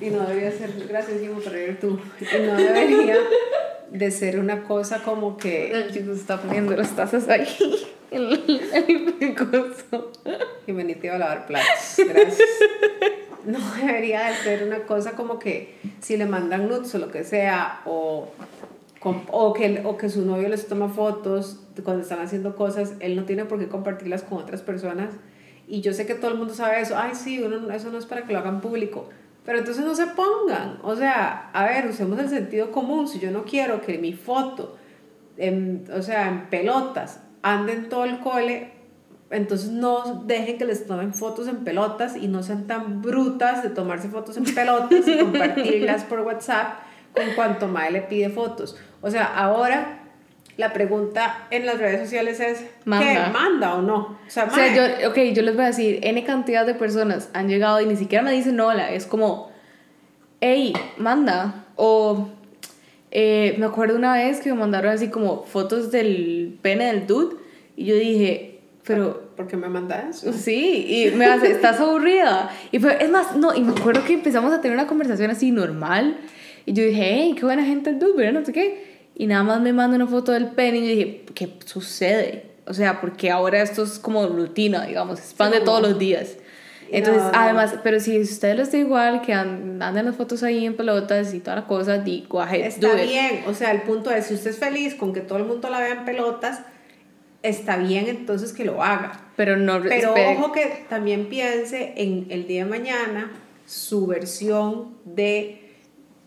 y 0.01 0.09
no 0.09 0.25
debería 0.25 0.51
ser, 0.51 0.71
gracias 0.87 1.19
Jimo 1.19 1.39
por 1.39 1.55
ir 1.55 1.79
tú, 1.79 1.99
y 2.19 2.41
no 2.45 2.55
debería 2.55 3.17
de 3.89 4.11
ser 4.11 4.39
una 4.39 4.63
cosa 4.63 5.03
como 5.03 5.37
que... 5.37 5.71
El 5.71 5.93
chico 5.93 6.13
está 6.13 6.41
poniendo 6.41 6.75
las 6.75 6.95
tazas 6.95 7.29
ahí, 7.29 7.47
el, 8.11 9.15
el 9.19 9.35
coso. 9.35 10.11
Y 10.65 10.71
me 10.71 10.83
a 10.83 11.17
lavar 11.17 11.45
platos, 11.45 11.97
gracias. 11.97 12.49
No 13.45 13.59
debería 13.75 14.29
de 14.29 14.35
ser 14.37 14.63
una 14.63 14.79
cosa 14.83 15.11
como 15.11 15.37
que 15.37 15.75
si 15.99 16.15
le 16.15 16.25
mandan 16.25 16.69
nudes 16.69 16.95
o 16.95 16.97
lo 16.97 17.11
que 17.11 17.25
sea, 17.25 17.81
o 17.85 18.29
o 19.31 19.53
que, 19.53 19.81
o 19.83 19.97
que 19.97 20.09
su 20.09 20.25
novio 20.25 20.47
les 20.49 20.67
toma 20.67 20.89
fotos 20.89 21.59
cuando 21.81 22.03
están 22.03 22.19
haciendo 22.19 22.55
cosas, 22.55 22.93
él 22.99 23.15
no 23.15 23.23
tiene 23.23 23.45
por 23.45 23.59
qué 23.59 23.67
compartirlas 23.67 24.23
con 24.23 24.37
otras 24.37 24.61
personas. 24.61 25.15
Y 25.67 25.81
yo 25.81 25.93
sé 25.93 26.05
que 26.05 26.13
todo 26.13 26.31
el 26.31 26.37
mundo 26.37 26.53
sabe 26.53 26.81
eso, 26.81 26.95
ay 26.97 27.15
sí, 27.15 27.41
uno, 27.41 27.71
eso 27.71 27.89
no 27.89 27.97
es 27.97 28.05
para 28.05 28.23
que 28.25 28.33
lo 28.33 28.39
hagan 28.39 28.61
público. 28.61 29.09
Pero 29.45 29.59
entonces 29.59 29.83
no 29.83 29.95
se 29.95 30.07
pongan, 30.07 30.79
o 30.83 30.95
sea, 30.95 31.49
a 31.51 31.65
ver, 31.65 31.87
usemos 31.87 32.17
el 32.19 32.29
sentido 32.29 32.71
común, 32.71 33.07
si 33.07 33.19
yo 33.19 33.29
no 33.31 33.43
quiero 33.43 33.81
que 33.81 33.97
mi 33.97 34.13
foto, 34.13 34.77
o 35.37 36.01
sea, 36.01 36.29
en 36.29 36.49
pelotas, 36.49 37.19
ande 37.41 37.73
en 37.73 37.89
todo 37.89 38.05
el 38.05 38.19
cole, 38.19 38.71
entonces 39.31 39.71
no 39.71 40.23
dejen 40.25 40.57
que 40.57 40.65
les 40.65 40.85
tomen 40.85 41.13
fotos 41.13 41.47
en 41.47 41.65
pelotas 41.65 42.15
y 42.15 42.27
no 42.27 42.43
sean 42.43 42.67
tan 42.67 43.01
brutas 43.01 43.63
de 43.63 43.69
tomarse 43.69 44.07
fotos 44.07 44.37
en 44.37 44.45
pelotas 44.45 45.07
y 45.07 45.17
compartirlas 45.19 46.03
por 46.03 46.21
WhatsApp 46.21 46.79
con 47.13 47.33
cuanto 47.35 47.67
más 47.67 47.91
le 47.91 48.01
pide 48.01 48.29
fotos. 48.29 48.77
O 49.01 49.09
sea, 49.09 49.25
ahora 49.25 50.02
la 50.57 50.73
pregunta 50.73 51.47
en 51.49 51.65
las 51.65 51.79
redes 51.79 52.01
sociales 52.01 52.39
es 52.39 52.63
¿manda, 52.85 53.25
¿qué? 53.25 53.31
¿manda 53.31 53.75
o 53.75 53.81
no? 53.81 54.17
O 54.25 54.29
sea, 54.29 54.47
yo, 54.73 55.09
ok, 55.09 55.17
yo 55.33 55.41
les 55.41 55.55
voy 55.55 55.63
a 55.63 55.67
decir, 55.67 55.99
N 56.03 56.23
cantidad 56.23 56.65
de 56.65 56.75
personas 56.75 57.29
han 57.33 57.47
llegado 57.47 57.81
y 57.81 57.85
ni 57.85 57.95
siquiera 57.95 58.23
me 58.23 58.31
dicen 58.31 58.59
hola, 58.59 58.91
es 58.91 59.05
como, 59.05 59.51
hey, 60.41 60.73
manda. 60.97 61.65
O 61.75 62.29
eh, 63.09 63.55
me 63.57 63.65
acuerdo 63.65 63.95
una 63.95 64.13
vez 64.13 64.41
que 64.41 64.49
me 64.49 64.55
mandaron 64.55 64.91
así 64.91 65.09
como 65.09 65.43
fotos 65.43 65.91
del 65.91 66.57
pene 66.61 66.85
del 66.85 67.07
dude 67.07 67.35
y 67.75 67.85
yo 67.85 67.95
dije, 67.95 68.59
pero... 68.85 69.23
¿Por 69.35 69.47
qué 69.47 69.57
me 69.57 69.67
mandas? 69.67 70.19
Sí, 70.19 70.85
y 70.87 71.11
me 71.15 71.25
hace, 71.25 71.49
estás 71.49 71.79
aburrida. 71.79 72.51
Y 72.71 72.77
fue, 72.77 73.03
es 73.03 73.09
más, 73.09 73.35
no, 73.35 73.55
y 73.55 73.61
me 73.61 73.71
acuerdo 73.71 74.05
que 74.05 74.13
empezamos 74.13 74.53
a 74.53 74.61
tener 74.61 74.77
una 74.77 74.85
conversación 74.85 75.31
así 75.31 75.49
normal 75.49 76.17
y 76.65 76.73
yo 76.73 76.83
dije, 76.83 77.01
hey, 77.03 77.35
qué 77.37 77.45
buena 77.45 77.65
gente 77.65 77.89
el 77.89 77.99
dude, 77.99 78.13
pero 78.15 78.31
no 78.31 78.45
sé 78.45 78.53
qué. 78.53 78.92
Y 79.15 79.27
nada 79.27 79.43
más 79.43 79.61
me 79.61 79.73
manda 79.73 79.95
una 79.95 80.07
foto 80.07 80.31
del 80.31 80.47
pene 80.47 80.79
y 80.79 80.81
yo 80.81 80.87
dije, 80.87 81.25
¿qué 81.35 81.53
sucede? 81.65 82.51
O 82.65 82.73
sea, 82.73 83.01
porque 83.01 83.29
ahora 83.29 83.61
esto 83.61 83.83
es 83.83 83.99
como 83.99 84.25
rutina, 84.27 84.85
digamos, 84.85 85.19
es 85.19 85.33
pan 85.33 85.51
de 85.51 85.61
todos 85.61 85.81
los 85.81 85.99
días. 85.99 86.37
Entonces, 86.89 87.23
además, 87.33 87.75
pero 87.83 87.99
si 87.99 88.19
ustedes 88.19 88.55
les 88.55 88.71
da 88.71 88.77
igual 88.77 89.21
que 89.21 89.33
anden 89.33 90.05
las 90.05 90.15
fotos 90.15 90.43
ahí 90.43 90.65
en 90.65 90.75
pelotas 90.75 91.33
y 91.33 91.39
toda 91.39 91.57
la 91.57 91.67
cosa, 91.67 91.97
digo, 91.97 92.43
Está 92.43 92.93
bien, 92.93 93.43
o 93.47 93.53
sea, 93.53 93.71
el 93.71 93.81
punto 93.81 94.11
es, 94.11 94.27
si 94.27 94.35
usted 94.35 94.51
es 94.51 94.59
feliz 94.59 94.93
con 94.95 95.13
que 95.13 95.21
todo 95.21 95.39
el 95.39 95.45
mundo 95.45 95.69
la 95.69 95.79
vea 95.79 95.93
en 95.93 96.05
pelotas, 96.05 96.61
está 97.41 97.77
bien 97.77 98.07
entonces 98.07 98.53
que 98.53 98.63
lo 98.63 98.83
haga. 98.83 99.19
Pero 99.35 99.57
no 99.57 99.81
Pero 99.81 100.13
ojo 100.37 100.51
que 100.51 100.85
también 100.87 101.29
piense 101.29 101.93
en 101.97 102.27
el 102.29 102.47
día 102.47 102.63
de 102.63 102.69
mañana 102.69 103.31
su 103.65 104.05
versión 104.05 104.95
de 105.05 105.59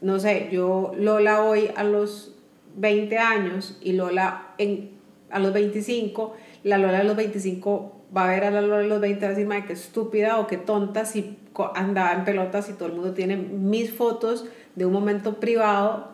no 0.01 0.21
sé, 0.21 0.49
yo 0.53 0.93
Lola 0.97 1.43
hoy 1.43 1.71
a 1.75 1.83
los 1.83 2.36
20 2.77 3.19
años 3.19 3.79
y 3.81 3.93
Lola 3.93 4.55
en, 4.59 4.91
a 5.31 5.39
los 5.39 5.53
25, 5.53 6.37
la 6.65 6.79
Lola 6.79 7.01
a 7.01 7.05
los 7.05 7.17
25 7.17 7.93
va 8.17 8.25
a 8.25 8.29
ver 8.29 8.45
a 8.45 8.51
la 8.51 8.61
Lola 8.61 8.85
a 8.85 8.89
los 8.89 9.01
20 9.01 9.41
y 9.41 9.45
va 9.45 9.57
a 9.57 9.65
qué 9.65 9.73
estúpida 9.73 10.39
o 10.39 10.47
qué 10.47 10.57
tonta 10.57 11.05
si 11.05 11.37
andaba 11.75 12.13
en 12.13 12.25
pelotas 12.25 12.69
y 12.69 12.75
todo 12.75 12.89
el 12.89 12.95
mundo 12.95 13.13
tiene 13.13 13.37
mis 13.37 13.93
fotos 13.93 14.47
de 14.75 14.85
un 14.85 14.93
momento 14.93 15.41
privado 15.41 16.09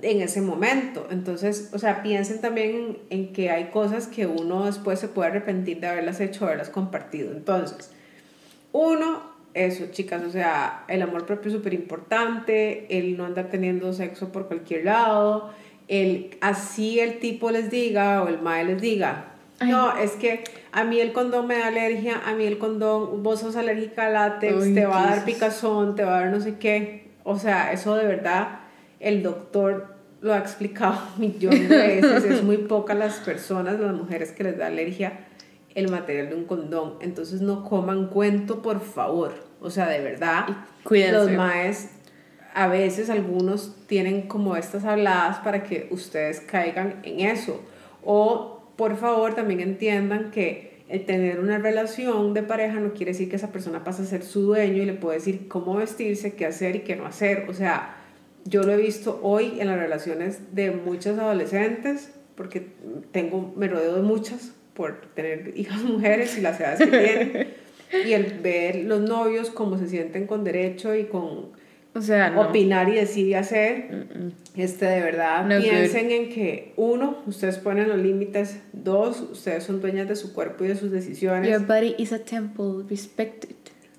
en 0.00 0.20
ese 0.20 0.40
momento. 0.40 1.06
Entonces, 1.10 1.70
o 1.72 1.78
sea, 1.78 2.02
piensen 2.02 2.40
también 2.40 2.74
en, 2.74 2.98
en 3.10 3.32
que 3.32 3.50
hay 3.50 3.66
cosas 3.66 4.08
que 4.08 4.26
uno 4.26 4.64
después 4.64 4.98
se 4.98 5.08
puede 5.08 5.30
arrepentir 5.30 5.80
de 5.80 5.86
haberlas 5.86 6.20
hecho, 6.20 6.46
haberlas 6.46 6.70
compartido. 6.70 7.30
Entonces, 7.32 7.92
uno, 8.72 9.22
eso, 9.54 9.86
chicas, 9.90 10.22
o 10.24 10.30
sea, 10.30 10.84
el 10.88 11.02
amor 11.02 11.26
propio 11.26 11.50
es 11.50 11.56
súper 11.56 11.74
importante, 11.74 12.86
el 12.98 13.16
no 13.16 13.24
andar 13.26 13.50
teniendo 13.50 13.92
sexo 13.92 14.32
por 14.32 14.48
cualquier 14.48 14.86
lado, 14.86 15.50
el 15.88 16.36
así 16.40 17.00
el 17.00 17.18
tipo 17.18 17.50
les 17.50 17.70
diga 17.70 18.22
o 18.22 18.28
el 18.28 18.40
mae 18.40 18.64
les 18.64 18.80
diga, 18.80 19.34
No, 19.60 19.96
es 19.96 20.12
que 20.12 20.44
a 20.72 20.84
mí 20.84 21.00
el 21.00 21.12
condón 21.12 21.46
me 21.46 21.58
da 21.58 21.68
alergia, 21.68 22.20
a 22.24 22.34
mí 22.34 22.44
el 22.44 22.58
condón, 22.58 23.22
vos 23.22 23.40
sos 23.40 23.56
alérgica 23.56 24.06
al 24.06 24.14
látex, 24.14 24.74
te 24.74 24.86
va 24.86 25.02
a 25.02 25.16
dar 25.16 25.24
picazón, 25.24 25.94
te 25.94 26.04
va 26.04 26.18
a 26.18 26.20
dar 26.22 26.30
no 26.30 26.40
sé 26.40 26.56
qué. 26.58 27.10
O 27.24 27.38
sea, 27.38 27.72
eso 27.72 27.94
de 27.94 28.06
verdad, 28.06 28.60
el 28.98 29.22
doctor 29.22 29.94
lo 30.20 30.32
ha 30.32 30.38
explicado 30.38 30.98
millones 31.18 31.68
de 31.68 31.76
veces. 31.76 32.24
es 32.24 32.42
muy 32.42 32.58
poca 32.58 32.94
las 32.94 33.16
personas, 33.16 33.78
las 33.78 33.94
mujeres 33.94 34.32
que 34.32 34.44
les 34.44 34.58
da 34.58 34.66
alergia 34.66 35.26
el 35.74 35.90
material 35.90 36.28
de 36.30 36.34
un 36.34 36.44
condón. 36.44 36.94
Entonces 37.00 37.40
no 37.40 37.64
coman 37.64 38.08
cuento, 38.08 38.62
por 38.62 38.80
favor. 38.80 39.32
O 39.60 39.70
sea, 39.70 39.88
de 39.88 40.00
verdad, 40.00 40.46
Cuídense. 40.84 41.12
los 41.12 41.30
maes, 41.30 41.90
a 42.54 42.68
veces 42.68 43.10
algunos 43.10 43.74
tienen 43.86 44.22
como 44.22 44.56
estas 44.56 44.84
habladas 44.84 45.38
para 45.38 45.62
que 45.62 45.88
ustedes 45.90 46.40
caigan 46.40 47.00
en 47.02 47.20
eso. 47.20 47.60
O 48.04 48.62
por 48.76 48.96
favor 48.96 49.34
también 49.34 49.60
entiendan 49.60 50.30
que 50.30 50.72
el 50.88 51.06
tener 51.06 51.40
una 51.40 51.58
relación 51.58 52.34
de 52.34 52.42
pareja 52.42 52.78
no 52.78 52.92
quiere 52.92 53.12
decir 53.12 53.30
que 53.30 53.36
esa 53.36 53.52
persona 53.52 53.82
pase 53.84 54.02
a 54.02 54.04
ser 54.04 54.22
su 54.22 54.42
dueño 54.42 54.82
y 54.82 54.86
le 54.86 54.92
puede 54.92 55.18
decir 55.18 55.48
cómo 55.48 55.76
vestirse, 55.76 56.34
qué 56.34 56.44
hacer 56.44 56.76
y 56.76 56.80
qué 56.80 56.96
no 56.96 57.06
hacer. 57.06 57.46
O 57.48 57.54
sea, 57.54 57.96
yo 58.44 58.62
lo 58.62 58.72
he 58.72 58.76
visto 58.76 59.18
hoy 59.22 59.58
en 59.60 59.68
las 59.68 59.78
relaciones 59.78 60.54
de 60.54 60.70
muchas 60.70 61.18
adolescentes, 61.18 62.12
porque 62.34 62.66
tengo, 63.10 63.54
me 63.56 63.68
rodeo 63.68 63.94
de 63.96 64.02
muchas 64.02 64.52
por 64.74 65.00
tener 65.14 65.52
hijas 65.56 65.82
mujeres 65.82 66.36
y 66.36 66.42
las 66.42 66.60
edades 66.60 66.80
que 66.80 66.86
tienen, 66.86 67.48
y 68.06 68.12
el 68.12 68.40
ver 68.40 68.76
los 68.84 69.00
novios 69.00 69.50
cómo 69.50 69.78
se 69.78 69.88
sienten 69.88 70.26
con 70.26 70.44
derecho 70.44 70.94
y 70.94 71.04
con 71.04 71.52
o 71.94 72.00
sea, 72.00 72.40
opinar 72.40 72.88
y 72.88 72.94
decir 72.94 73.26
y 73.26 73.34
hacer, 73.34 74.06
este, 74.56 74.86
de 74.86 75.00
verdad, 75.00 75.46
piensen 75.60 76.10
en 76.10 76.28
que, 76.30 76.72
uno, 76.76 77.18
ustedes 77.26 77.58
ponen 77.58 77.88
los 77.88 77.98
límites, 77.98 78.60
dos, 78.72 79.20
ustedes 79.20 79.64
son 79.64 79.80
dueñas 79.80 80.08
de 80.08 80.16
su 80.16 80.32
cuerpo 80.32 80.64
y 80.64 80.68
de 80.68 80.76
sus 80.76 80.90
decisiones. 80.90 81.50
Your 81.50 81.66
body 81.66 81.94
is 81.98 82.12
a 82.12 82.18
temple, 82.18 82.84
respect 82.88 83.44
it. 83.44 83.56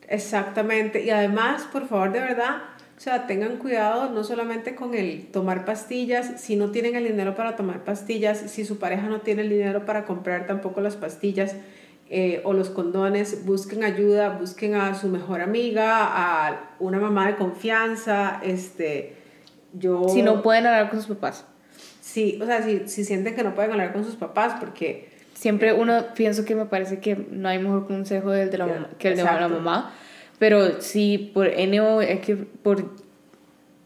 Exactamente, 0.08 1.04
y 1.04 1.12
además, 1.12 1.68
por 1.72 1.88
favor, 1.88 2.12
de 2.12 2.20
verdad, 2.20 2.64
o 2.98 3.00
sea, 3.00 3.28
tengan 3.28 3.58
cuidado 3.58 4.10
no 4.12 4.24
solamente 4.24 4.76
con 4.76 4.96
el 4.96 5.28
tomar 5.28 5.66
pastillas, 5.66 6.42
si 6.42 6.56
no 6.56 6.72
tienen 6.72 6.96
el 6.96 7.04
dinero 7.06 7.36
para 7.36 7.56
tomar 7.56 7.84
pastillas, 7.84 8.40
si 8.40 8.66
su 8.66 8.80
pareja 8.80 9.08
no 9.08 9.22
tiene 9.22 9.44
el 9.44 9.50
dinero 9.50 9.86
para 9.86 10.06
comprar 10.06 10.48
tampoco 10.48 10.82
las 10.82 10.96
pastillas 10.96 11.56
eh, 12.16 12.42
o 12.44 12.54
los 12.54 12.70
condones, 12.70 13.44
busquen 13.44 13.84
ayuda, 13.84 14.38
busquen 14.38 14.76
a 14.76 14.94
su 14.94 15.08
mejor 15.08 15.42
amiga, 15.42 16.04
a 16.04 16.76
una 16.78 17.00
mamá 17.00 17.26
de 17.26 17.38
confianza, 17.38 18.40
este, 18.44 19.16
yo... 19.74 20.08
Si 20.10 20.22
no 20.22 20.44
pueden 20.44 20.68
hablar 20.68 20.92
con 20.92 21.00
sus 21.00 21.16
papás. 21.16 21.44
Sí, 22.02 22.38
o 22.40 22.46
sea, 22.46 22.62
si, 22.62 22.88
si 22.88 23.04
sienten 23.04 23.34
que 23.36 23.44
no 23.44 23.56
pueden 23.56 23.72
hablar 23.72 23.94
con 23.94 24.06
sus 24.06 24.16
papás, 24.16 24.58
porque... 24.60 25.10
Siempre 25.34 25.74
uno, 25.74 26.14
pienso 26.14 26.46
que 26.46 26.54
me 26.54 26.68
parece 26.68 27.00
que 27.00 27.16
no 27.16 27.50
hay 27.50 27.58
mejor 27.58 27.88
consejo 27.88 28.30
del 28.30 28.52
de 28.52 28.60
la 28.60 28.68
mamá, 28.68 28.90
que 29.00 29.08
el 29.08 29.18
de 29.18 29.24
la 29.24 29.48
mamá 29.48 29.92
pero 30.38 30.82
si 30.82 31.32
por 31.34 31.48
N 31.48 31.82
o 31.82 32.02
X, 32.04 32.38
por 32.62 32.92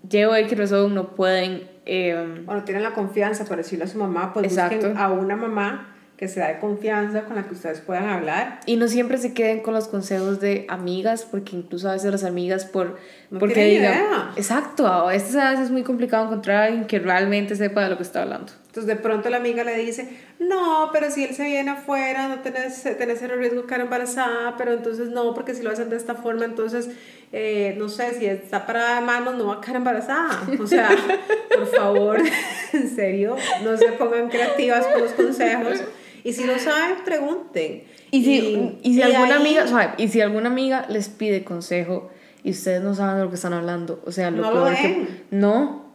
Y 0.09 0.23
o 0.25 0.35
X 0.35 0.57
razón 0.57 0.93
no 0.93 1.15
pueden... 1.15 1.69
Eh, 1.85 2.43
bueno, 2.45 2.65
tienen 2.65 2.83
la 2.83 2.93
confianza 2.93 3.45
para 3.45 3.57
decirle 3.57 3.85
a 3.85 3.87
su 3.87 3.97
mamá, 3.97 4.33
pues 4.33 4.53
busquen 4.53 4.97
a 4.97 5.11
una 5.11 5.37
mamá 5.37 5.96
que 6.17 6.27
sea 6.27 6.47
de 6.47 6.59
confianza, 6.59 7.25
con 7.25 7.35
la 7.35 7.43
que 7.47 7.53
ustedes 7.53 7.79
puedan 7.79 8.09
hablar. 8.09 8.59
Y 8.65 8.75
no 8.75 8.87
siempre 8.87 9.19
se 9.19 9.35
queden 9.35 9.59
con 9.59 9.75
los 9.75 9.87
consejos 9.87 10.39
de 10.39 10.65
amigas, 10.67 11.27
porque 11.29 11.55
incluso 11.55 11.89
a 11.89 11.93
veces 11.93 12.11
las 12.11 12.23
amigas 12.23 12.65
por... 12.65 12.97
No 13.29 13.37
porque 13.37 13.63
digan, 13.63 13.93
idea. 13.93 14.31
Exacto, 14.35 14.87
a 14.87 15.05
veces 15.05 15.35
es 15.59 15.69
muy 15.69 15.83
complicado 15.83 16.25
encontrar 16.25 16.57
a 16.57 16.63
alguien 16.65 16.85
que 16.85 16.97
realmente 16.97 17.55
sepa 17.55 17.83
de 17.83 17.89
lo 17.89 17.97
que 17.97 18.03
está 18.03 18.23
hablando. 18.23 18.51
Entonces 18.65 18.95
de 18.95 18.95
pronto 18.95 19.29
la 19.29 19.37
amiga 19.37 19.63
le 19.63 19.75
dice, 19.77 20.09
no, 20.39 20.89
pero 20.91 21.11
si 21.11 21.23
él 21.23 21.35
se 21.35 21.43
viene 21.43 21.71
afuera, 21.71 22.27
no 22.27 22.39
tenés, 22.39 22.81
tenés 22.97 23.21
el 23.21 23.37
riesgo 23.37 23.61
de 23.61 23.67
quedar 23.67 23.81
embarazada, 23.81 24.55
pero 24.57 24.73
entonces 24.73 25.09
no, 25.09 25.35
porque 25.35 25.53
si 25.53 25.61
lo 25.61 25.69
hacen 25.69 25.89
de 25.89 25.97
esta 25.97 26.15
forma, 26.15 26.45
entonces, 26.45 26.89
eh, 27.31 27.75
no 27.77 27.89
sé, 27.89 28.15
si 28.15 28.25
está 28.25 28.65
parada 28.65 28.99
de 28.99 29.05
manos, 29.05 29.35
no 29.35 29.47
va 29.47 29.55
a 29.55 29.61
quedar 29.61 29.77
embarazada. 29.77 30.47
O 30.59 30.65
sea, 30.65 30.89
por 31.55 31.67
favor, 31.67 32.21
en 32.73 32.89
serio, 32.89 33.35
no 33.63 33.77
se 33.77 33.91
pongan 33.93 34.29
creativas 34.29 34.87
con 34.87 35.01
los 35.01 35.11
consejos 35.11 35.81
y 36.27 36.33
si 36.33 36.43
no 36.43 36.59
saben, 36.59 37.05
pregunten. 37.05 37.85
Y 38.11 38.25
si, 38.25 38.77
y, 38.83 38.95
si 38.95 39.01
alguna 39.01 39.37
amiga, 39.37 39.95
y 39.97 40.09
si 40.09 40.19
alguna 40.19 40.49
amiga 40.49 40.85
les 40.89 41.07
pide 41.07 41.45
consejo 41.45 42.09
y 42.43 42.51
ustedes 42.51 42.81
no 42.81 42.93
saben 42.95 43.15
de 43.15 43.23
lo 43.23 43.29
que 43.29 43.35
están 43.35 43.53
hablando, 43.53 44.01
o 44.05 44.11
sea, 44.11 44.29
lo 44.29 44.41
no 44.41 44.51
peor 44.51 44.75
que 44.75 45.23
no, 45.31 45.85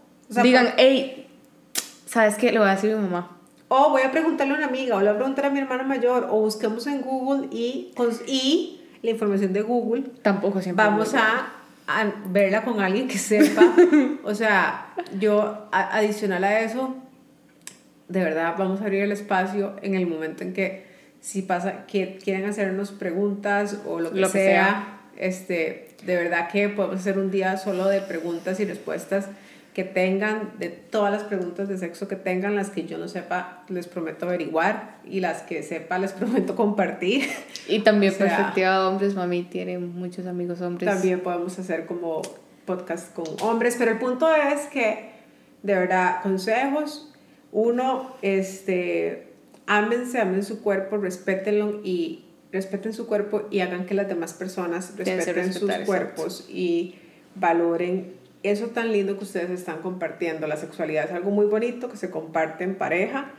digan, 0.43 0.73
hey, 0.79 1.29
¿sabes 2.07 2.37
qué? 2.37 2.51
Le 2.51 2.61
voy 2.61 2.69
a 2.69 2.77
decir 2.77 2.95
a 2.95 2.97
mi 2.97 3.03
mamá. 3.03 3.37
O 3.69 3.91
voy 3.91 4.01
a 4.01 4.11
preguntarle 4.11 4.55
a 4.55 4.57
una 4.57 4.69
amiga, 4.69 4.97
o 4.97 5.01
le 5.01 5.09
voy 5.09 5.17
a 5.17 5.19
preguntar 5.19 5.45
a 5.45 5.51
mi 5.51 5.59
hermana 5.59 5.83
mayor, 5.83 6.27
o 6.31 6.41
busquemos 6.41 6.87
en 6.87 7.03
Google 7.03 7.49
y, 7.51 7.93
y 8.27 8.81
la 9.03 9.11
información 9.11 9.53
de 9.53 9.61
Google. 9.61 10.05
Tampoco 10.23 10.63
siempre. 10.63 10.83
Vamos 10.83 11.13
a, 11.13 11.53
a, 11.87 12.11
verla 12.31 12.65
con 12.65 12.81
alguien 12.81 13.07
que 13.07 13.19
sepa. 13.19 13.71
o 14.25 14.35
sea, 14.35 14.95
yo, 15.21 15.69
adicional 15.73 16.43
a 16.43 16.61
eso, 16.61 16.97
de 18.13 18.23
verdad 18.23 18.55
vamos 18.59 18.81
a 18.81 18.85
abrir 18.85 19.03
el 19.03 19.13
espacio 19.13 19.77
en 19.83 19.95
el 19.95 20.07
momento 20.07 20.45
en 20.45 20.53
que 20.53 20.85
si 21.21 21.43
pasa 21.43 21.87
que 21.87 22.19
quieren 22.23 22.45
hacernos 22.45 22.93
preguntas 22.93 23.79
o 23.87 24.01
lo 24.01 24.13
que, 24.13 24.27
sea, 24.27 25.01
este 25.17 25.89
de 26.05 26.17
verdad 26.17 26.49
que 26.51 26.69
podemos 26.69 27.01
hacer 27.01 27.19
un 27.19 27.31
día 27.31 27.57
solo 27.57 27.89
de 27.89 28.01
preguntas 28.01 28.61
y 28.61 28.65
respuestas 28.65 29.29
que 29.73 29.85
tengan 29.85 30.53
de 30.59 30.69
todas 30.69 31.11
las 31.11 31.23
preguntas 31.23 31.69
de 31.69 31.79
sexo 31.79 32.07
que 32.07 32.17
tengan 32.17 32.55
las 32.55 32.69
que 32.69 32.85
yo 32.85 32.99
no 32.99 33.09
sepa 33.09 33.63
les 33.69 33.87
prometo 33.87 34.27
averiguar 34.27 34.99
y 35.05 35.21
las 35.21 35.43
que 35.43 35.63
sepa 35.63 35.97
les 35.99 36.13
prometo 36.13 36.55
compartir. 36.55 37.31
Y 37.67 37.81
también 37.81 38.13
perspectiva 38.13 38.87
hombres 38.89 39.15
mami 39.15 39.45
tiene 39.45 39.79
muchos 39.79 40.27
amigos 40.27 40.61
hombres. 40.61 40.93
también 40.93 41.21
podemos 41.21 41.59
hacer 41.59 41.87
como 41.87 42.21
podcast 42.67 43.15
con 43.15 43.25
hombres 43.41 43.77
pero 43.79 43.93
el 43.93 43.99
punto 43.99 44.29
es 44.35 44.67
que 44.67 45.11
de 45.63 45.75
verdad 45.75 46.21
consejos 46.23 47.13
uno, 47.53 48.17
este, 48.23 49.29
ámense, 49.67 50.19
amen 50.21 50.43
su 50.43 50.63
cuerpo, 50.63 50.97
respétenlo 50.97 51.81
y 51.85 52.25
respeten 52.51 52.93
su 52.93 53.07
cuerpo 53.07 53.47
y 53.51 53.61
hagan 53.61 53.87
que 53.87 53.95
las 53.95 54.09
demás 54.09 54.33
personas 54.35 54.95
respeten 54.97 55.53
sus 55.53 55.71
cuerpos 55.85 56.47
y 56.51 56.97
valoren 57.35 58.15
eso 58.43 58.69
tan 58.69 58.93
lindo 58.93 59.17
que 59.17 59.25
ustedes 59.25 59.51
están 59.51 59.81
compartiendo. 59.81 60.47
La 60.47 60.57
sexualidad 60.57 61.05
es 61.05 61.13
algo 61.13 61.31
muy 61.31 61.47
bonito 61.47 61.89
que 61.89 61.97
se 61.97 62.11
comparte 62.11 62.65
en 62.65 62.75
pareja, 62.75 63.31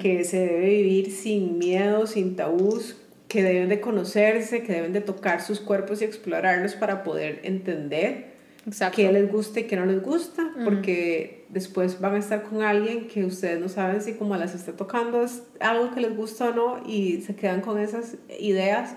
que 0.00 0.24
se 0.24 0.38
debe 0.38 0.68
vivir 0.68 1.10
sin 1.10 1.58
miedo, 1.58 2.06
sin 2.06 2.34
tabús, 2.34 2.96
que 3.28 3.42
deben 3.42 3.68
de 3.68 3.80
conocerse, 3.80 4.62
que 4.62 4.72
deben 4.72 4.94
de 4.94 5.02
tocar 5.02 5.42
sus 5.42 5.60
cuerpos 5.60 6.00
y 6.00 6.06
explorarlos 6.06 6.74
para 6.74 7.04
poder 7.04 7.40
entender 7.42 8.28
Exacto. 8.66 8.96
qué 8.96 9.12
les 9.12 9.30
gusta 9.30 9.60
y 9.60 9.64
qué 9.64 9.76
no 9.76 9.84
les 9.84 10.02
gusta, 10.02 10.50
porque 10.64 11.35
después 11.48 12.00
van 12.00 12.14
a 12.14 12.18
estar 12.18 12.42
con 12.42 12.62
alguien 12.62 13.08
que 13.08 13.24
ustedes 13.24 13.60
no 13.60 13.68
saben 13.68 14.00
si 14.00 14.14
como 14.14 14.36
las 14.36 14.54
está 14.54 14.72
tocando 14.72 15.22
es 15.22 15.42
algo 15.60 15.92
que 15.92 16.00
les 16.00 16.16
gusta 16.16 16.50
o 16.50 16.52
no 16.52 16.82
y 16.86 17.22
se 17.22 17.34
quedan 17.34 17.60
con 17.60 17.78
esas 17.78 18.16
ideas. 18.38 18.96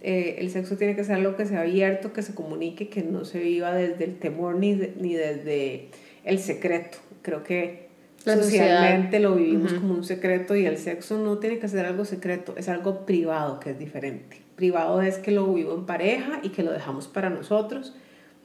Eh, 0.00 0.36
el 0.38 0.50
sexo 0.50 0.76
tiene 0.76 0.94
que 0.96 1.04
ser 1.04 1.16
algo 1.16 1.34
que 1.36 1.46
sea 1.46 1.62
abierto, 1.62 2.12
que 2.12 2.22
se 2.22 2.34
comunique, 2.34 2.88
que 2.88 3.02
no 3.02 3.24
se 3.24 3.38
viva 3.38 3.72
desde 3.72 4.04
el 4.04 4.18
temor 4.18 4.56
ni, 4.56 4.74
ni 4.74 5.14
desde 5.14 5.88
el 6.24 6.38
secreto. 6.38 6.98
Creo 7.22 7.42
que 7.42 7.88
socialmente 8.18 9.20
lo 9.20 9.34
vivimos 9.34 9.72
como 9.72 9.94
un 9.94 10.04
secreto 10.04 10.56
y 10.56 10.66
el 10.66 10.76
sexo 10.78 11.18
no 11.18 11.38
tiene 11.38 11.58
que 11.58 11.68
ser 11.68 11.86
algo 11.86 12.04
secreto, 12.04 12.54
es 12.56 12.68
algo 12.68 13.06
privado 13.06 13.60
que 13.60 13.70
es 13.70 13.78
diferente. 13.78 14.42
Privado 14.56 15.00
es 15.00 15.18
que 15.18 15.30
lo 15.30 15.52
vivo 15.52 15.74
en 15.74 15.86
pareja 15.86 16.40
y 16.42 16.50
que 16.50 16.62
lo 16.62 16.72
dejamos 16.72 17.08
para 17.08 17.30
nosotros 17.30 17.94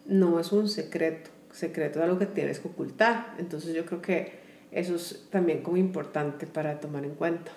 no 0.09 0.39
es 0.39 0.51
un 0.51 0.67
secreto, 0.67 1.29
secreto 1.51 1.99
es 1.99 2.05
algo 2.05 2.19
que 2.19 2.25
tienes 2.25 2.59
que 2.59 2.67
ocultar. 2.67 3.33
Entonces 3.37 3.75
yo 3.75 3.85
creo 3.85 4.01
que 4.01 4.39
eso 4.71 4.95
es 4.95 5.27
también 5.29 5.61
como 5.61 5.77
importante 5.77 6.47
para 6.47 6.79
tomar 6.79 7.05
en 7.05 7.15
cuenta. 7.15 7.51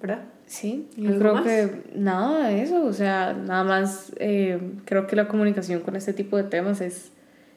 ¿Verdad? 0.00 0.24
Sí, 0.46 0.88
yo 0.96 1.16
creo 1.18 1.42
que 1.44 1.82
nada 1.94 2.48
de 2.48 2.62
eso, 2.62 2.84
o 2.84 2.92
sea, 2.92 3.32
nada 3.32 3.62
más 3.64 4.12
eh, 4.18 4.60
creo 4.84 5.06
que 5.06 5.16
la 5.16 5.28
comunicación 5.28 5.80
con 5.80 5.96
este 5.96 6.12
tipo 6.12 6.36
de 6.36 6.42
temas 6.42 6.80
es 6.80 7.12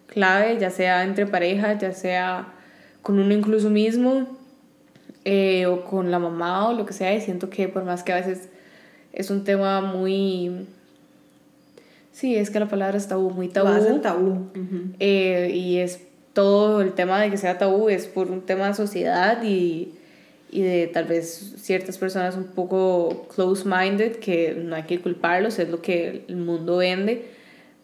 clave, 0.07 0.57
ya 0.59 0.69
sea 0.69 1.03
entre 1.03 1.25
parejas, 1.25 1.79
ya 1.81 1.91
sea 1.91 2.53
con 3.01 3.19
uno 3.19 3.33
incluso 3.33 3.69
mismo, 3.69 4.27
eh, 5.25 5.65
o 5.65 5.83
con 5.85 6.11
la 6.11 6.19
mamá 6.19 6.69
o 6.69 6.73
lo 6.73 6.85
que 6.85 6.93
sea, 6.93 7.13
y 7.15 7.21
siento 7.21 7.49
que 7.49 7.67
por 7.67 7.83
más 7.83 8.03
que 8.03 8.13
a 8.13 8.15
veces 8.15 8.49
es 9.11 9.31
un 9.31 9.43
tema 9.43 9.81
muy 9.81 10.67
Sí, 12.15 12.37
es 12.37 12.49
que 12.49 12.61
la 12.61 12.69
palabra 12.69 12.97
es 12.97 13.09
tabú, 13.09 13.29
muy 13.29 13.49
tabú. 13.49 13.99
tabú. 13.99 14.47
Eh, 15.01 15.51
y 15.53 15.79
es 15.79 15.99
todo 16.31 16.81
el 16.81 16.93
tema 16.93 17.19
de 17.19 17.29
que 17.29 17.35
sea 17.35 17.57
tabú 17.57 17.89
es 17.89 18.07
por 18.07 18.31
un 18.31 18.41
tema 18.41 18.69
de 18.69 18.73
sociedad 18.73 19.43
y, 19.43 19.89
y 20.49 20.61
de 20.61 20.87
tal 20.87 21.03
vez 21.03 21.55
ciertas 21.57 21.97
personas 21.97 22.37
un 22.37 22.45
poco 22.45 23.27
close-minded 23.35 24.15
que 24.15 24.53
no 24.53 24.77
hay 24.77 24.83
que 24.83 25.01
culparlos, 25.01 25.59
es 25.59 25.67
lo 25.67 25.81
que 25.81 26.23
el 26.29 26.37
mundo 26.37 26.77
vende, 26.77 27.25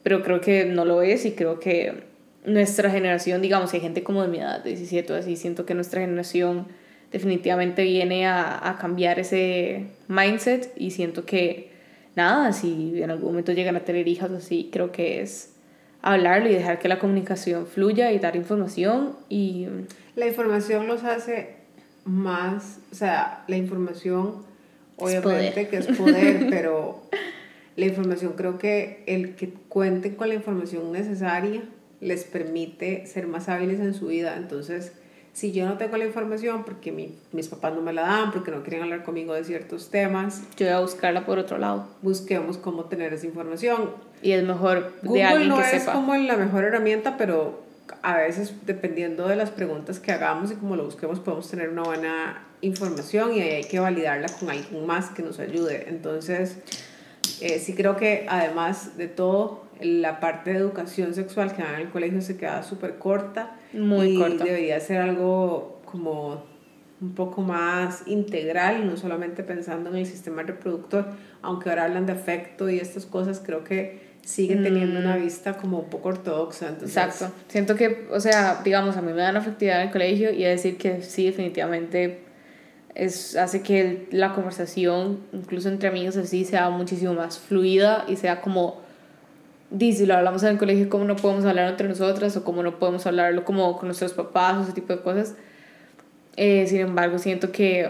pero 0.01 0.23
creo 0.23 0.39
que 0.39 0.63
no 0.63 0.85
lo 0.85 1.01
es 1.01 1.25
y 1.25 1.31
creo 1.31 1.59
que 1.59 2.05
nuestra 2.45 2.89
generación, 2.89 3.41
digamos, 3.41 3.73
hay 3.73 3.81
gente 3.81 4.01
como 4.01 4.21
de 4.21 4.29
mi 4.29 4.37
edad, 4.37 4.63
de 4.63 4.69
17 4.69 5.11
o 5.11 5.15
así, 5.17 5.35
siento 5.35 5.65
que 5.65 5.73
nuestra 5.73 5.99
generación 5.99 6.67
definitivamente 7.11 7.83
viene 7.83 8.27
a, 8.27 8.69
a 8.69 8.77
cambiar 8.77 9.19
ese 9.19 9.87
mindset 10.07 10.71
y 10.77 10.91
siento 10.91 11.25
que 11.25 11.70
nada, 12.15 12.53
si 12.53 13.01
en 13.01 13.11
algún 13.11 13.31
momento 13.31 13.51
llegan 13.53 13.75
a 13.75 13.81
tener 13.81 14.07
hijas 14.07 14.31
así, 14.31 14.69
creo 14.71 14.91
que 14.91 15.21
es 15.21 15.53
hablarlo 16.01 16.49
y 16.49 16.53
dejar 16.53 16.79
que 16.79 16.87
la 16.87 16.99
comunicación 16.99 17.67
fluya 17.67 18.11
y 18.11 18.19
dar 18.19 18.35
información 18.35 19.15
y... 19.29 19.67
La 20.15 20.27
información 20.27 20.87
los 20.87 21.03
hace 21.03 21.55
más, 22.05 22.79
o 22.91 22.95
sea, 22.95 23.43
la 23.47 23.57
información 23.57 24.43
obviamente 24.97 25.67
que 25.67 25.77
es 25.77 25.87
poder, 25.87 26.47
pero 26.49 27.01
la 27.75 27.85
información 27.85 28.33
creo 28.35 28.57
que 28.57 29.03
el 29.07 29.35
que 29.35 29.53
cuenten 29.69 30.15
con 30.15 30.29
la 30.29 30.35
información 30.35 30.91
necesaria 30.91 31.63
les 31.99 32.23
permite 32.23 33.05
ser 33.05 33.27
más 33.27 33.47
hábiles 33.47 33.79
en 33.79 33.93
su 33.93 34.07
vida, 34.07 34.35
entonces 34.37 34.93
si 35.33 35.51
yo 35.51 35.65
no 35.65 35.77
tengo 35.77 35.97
la 35.97 36.05
información 36.05 36.63
porque 36.63 36.91
mi, 36.91 37.15
mis 37.31 37.47
papás 37.47 37.73
no 37.73 37.81
me 37.81 37.93
la 37.93 38.03
dan, 38.03 38.31
porque 38.31 38.51
no 38.51 38.63
quieren 38.63 38.83
hablar 38.83 39.03
conmigo 39.03 39.33
de 39.33 39.43
ciertos 39.43 39.89
temas, 39.89 40.41
yo 40.57 40.65
voy 40.65 40.75
a 40.75 40.79
buscarla 40.79 41.25
por 41.25 41.39
otro 41.39 41.57
lado. 41.57 41.87
Busquemos 42.01 42.57
cómo 42.57 42.85
tener 42.85 43.13
esa 43.13 43.25
información. 43.25 43.91
Y 44.21 44.31
es 44.33 44.43
mejor 44.43 44.93
de 45.01 45.07
Google 45.07 45.23
alguien 45.23 45.49
no 45.49 45.61
es 45.61 45.83
como 45.85 46.15
la 46.15 46.35
mejor 46.35 46.65
herramienta, 46.65 47.17
pero 47.17 47.61
a 48.01 48.17
veces 48.17 48.53
dependiendo 48.65 49.27
de 49.27 49.35
las 49.35 49.49
preguntas 49.49 49.99
que 49.99 50.11
hagamos 50.11 50.51
y 50.51 50.55
cómo 50.55 50.75
lo 50.75 50.85
busquemos 50.85 51.19
podemos 51.19 51.49
tener 51.49 51.69
una 51.69 51.83
buena 51.83 52.45
información 52.61 53.33
y 53.33 53.41
ahí 53.41 53.49
hay 53.49 53.63
que 53.63 53.79
validarla 53.79 54.27
con 54.39 54.49
alguien 54.49 54.85
más 54.85 55.09
que 55.09 55.23
nos 55.23 55.39
ayude. 55.39 55.85
Entonces, 55.87 56.57
eh, 57.41 57.59
sí 57.59 57.73
creo 57.73 57.95
que 57.95 58.25
además 58.29 58.97
de 58.97 59.07
todo, 59.07 59.63
la 59.83 60.19
parte 60.19 60.51
de 60.51 60.57
educación 60.57 61.13
sexual 61.13 61.55
que 61.55 61.61
dan 61.61 61.75
en 61.75 61.81
el 61.81 61.89
colegio 61.89 62.21
se 62.21 62.37
queda 62.37 62.63
súper 62.63 62.97
corta. 62.97 63.57
Muy 63.73 64.15
y 64.15 64.17
corta. 64.17 64.43
Debería 64.43 64.79
ser 64.79 65.01
algo 65.01 65.81
como 65.85 66.43
un 67.01 67.15
poco 67.15 67.41
más 67.41 68.03
integral, 68.05 68.85
no 68.85 68.95
solamente 68.95 69.43
pensando 69.43 69.89
en 69.89 69.97
el 69.97 70.05
sistema 70.05 70.43
reproductor, 70.43 71.07
aunque 71.41 71.69
ahora 71.69 71.85
hablan 71.85 72.05
de 72.05 72.13
afecto 72.13 72.69
y 72.69 72.79
estas 72.79 73.07
cosas, 73.07 73.41
creo 73.43 73.63
que 73.63 74.11
siguen 74.21 74.61
teniendo 74.61 74.99
una 74.99 75.17
mm. 75.17 75.23
vista 75.23 75.57
como 75.57 75.79
un 75.79 75.89
poco 75.89 76.09
ortodoxa. 76.09 76.69
Entonces... 76.69 76.95
Exacto. 76.95 77.33
Siento 77.47 77.75
que, 77.75 78.07
o 78.11 78.19
sea, 78.19 78.61
digamos, 78.63 78.97
a 78.97 79.01
mí 79.01 79.11
me 79.13 79.21
dan 79.21 79.35
afectividad 79.35 79.81
en 79.81 79.87
el 79.87 79.91
colegio 79.91 80.31
y 80.31 80.45
a 80.45 80.49
decir 80.49 80.77
que 80.77 81.01
sí, 81.01 81.25
definitivamente 81.25 82.19
es, 82.93 83.35
hace 83.35 83.63
que 83.63 84.07
la 84.11 84.33
conversación, 84.33 85.21
incluso 85.33 85.69
entre 85.69 85.89
amigos 85.89 86.17
así, 86.17 86.45
sea 86.45 86.69
muchísimo 86.69 87.15
más 87.15 87.39
fluida 87.39 88.05
y 88.07 88.15
sea 88.15 88.41
como 88.41 88.81
dice, 89.71 90.05
lo 90.05 90.15
hablamos 90.15 90.43
en 90.43 90.49
el 90.49 90.57
colegio, 90.57 90.89
cómo 90.89 91.05
no 91.05 91.15
podemos 91.15 91.45
hablar 91.45 91.69
entre 91.69 91.87
nosotras 91.87 92.35
o 92.37 92.43
cómo 92.43 92.61
no 92.61 92.77
podemos 92.77 93.07
hablarlo 93.07 93.43
como 93.43 93.77
con 93.77 93.87
nuestros 93.87 94.13
papás 94.13 94.57
o 94.57 94.61
ese 94.63 94.73
tipo 94.73 94.93
de 94.93 95.01
cosas. 95.01 95.35
Eh, 96.35 96.67
sin 96.67 96.81
embargo, 96.81 97.17
siento 97.17 97.51
que, 97.51 97.89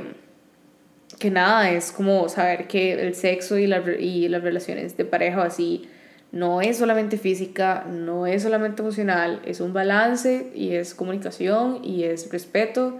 que 1.19 1.31
nada, 1.31 1.71
es 1.71 1.91
como 1.91 2.29
saber 2.29 2.67
que 2.67 2.93
el 2.93 3.15
sexo 3.15 3.57
y, 3.57 3.67
la, 3.67 3.81
y 3.99 4.29
las 4.29 4.43
relaciones 4.43 4.95
de 4.95 5.05
pareja 5.05 5.41
o 5.41 5.43
así 5.43 5.89
no 6.31 6.61
es 6.61 6.77
solamente 6.77 7.17
física, 7.17 7.85
no 7.89 8.25
es 8.25 8.43
solamente 8.43 8.81
emocional, 8.81 9.41
es 9.45 9.59
un 9.59 9.73
balance 9.73 10.51
y 10.55 10.75
es 10.75 10.95
comunicación 10.95 11.83
y 11.83 12.03
es 12.03 12.31
respeto 12.31 12.99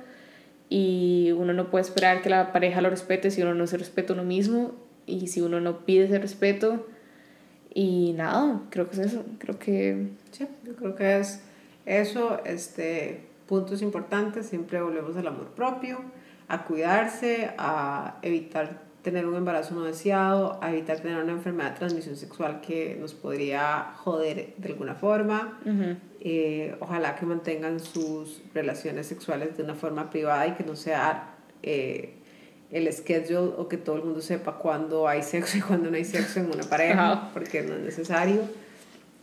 y 0.69 1.31
uno 1.37 1.53
no 1.53 1.69
puede 1.69 1.83
esperar 1.83 2.21
que 2.21 2.29
la 2.29 2.51
pareja 2.51 2.81
lo 2.81 2.89
respete 2.89 3.31
si 3.31 3.41
uno 3.41 3.53
no 3.53 3.67
se 3.67 3.77
respeta 3.77 4.13
a 4.13 4.15
uno 4.15 4.23
mismo 4.23 4.73
y 5.05 5.27
si 5.27 5.41
uno 5.41 5.61
no 5.61 5.85
pide 5.85 6.05
ese 6.05 6.19
respeto 6.19 6.85
y 7.73 8.13
nada, 8.13 8.61
creo 8.69 8.89
que 8.89 8.97
es 8.97 9.07
eso. 9.07 9.23
Creo 9.39 9.57
que. 9.57 10.09
Sí, 10.31 10.47
yo 10.63 10.75
creo 10.75 10.95
que 10.95 11.19
es 11.19 11.41
eso. 11.85 12.39
Este, 12.45 13.27
puntos 13.47 13.81
importantes: 13.81 14.47
siempre 14.47 14.81
volvemos 14.81 15.15
al 15.15 15.27
amor 15.27 15.47
propio, 15.49 15.99
a 16.47 16.65
cuidarse, 16.65 17.51
a 17.57 18.17
evitar 18.21 18.91
tener 19.01 19.25
un 19.25 19.35
embarazo 19.35 19.73
no 19.73 19.83
deseado, 19.83 20.59
a 20.61 20.71
evitar 20.71 20.99
tener 20.99 21.23
una 21.23 21.31
enfermedad 21.31 21.71
de 21.71 21.77
transmisión 21.77 22.15
sexual 22.15 22.61
que 22.61 22.97
nos 22.99 23.13
podría 23.13 23.93
joder 23.97 24.53
de 24.57 24.69
alguna 24.69 24.93
forma. 24.93 25.59
Eh, 26.19 26.75
ojalá 26.79 27.15
que 27.15 27.25
mantengan 27.25 27.79
sus 27.79 28.43
relaciones 28.53 29.07
sexuales 29.07 29.57
de 29.57 29.63
una 29.63 29.75
forma 29.75 30.09
privada 30.09 30.45
y 30.47 30.51
que 30.51 30.63
no 30.63 30.75
sea. 30.75 31.35
Eh, 31.63 32.20
el 32.71 32.91
schedule 32.91 33.53
o 33.57 33.67
que 33.67 33.77
todo 33.77 33.97
el 33.97 34.03
mundo 34.03 34.21
sepa 34.21 34.57
cuándo 34.57 35.07
hay 35.07 35.23
sexo 35.23 35.57
y 35.57 35.61
cuándo 35.61 35.89
no 35.89 35.97
hay 35.97 36.05
sexo 36.05 36.39
en 36.39 36.47
una 36.47 36.63
pareja, 36.63 37.29
porque 37.33 37.61
no 37.63 37.75
es 37.75 37.81
necesario. 37.81 38.41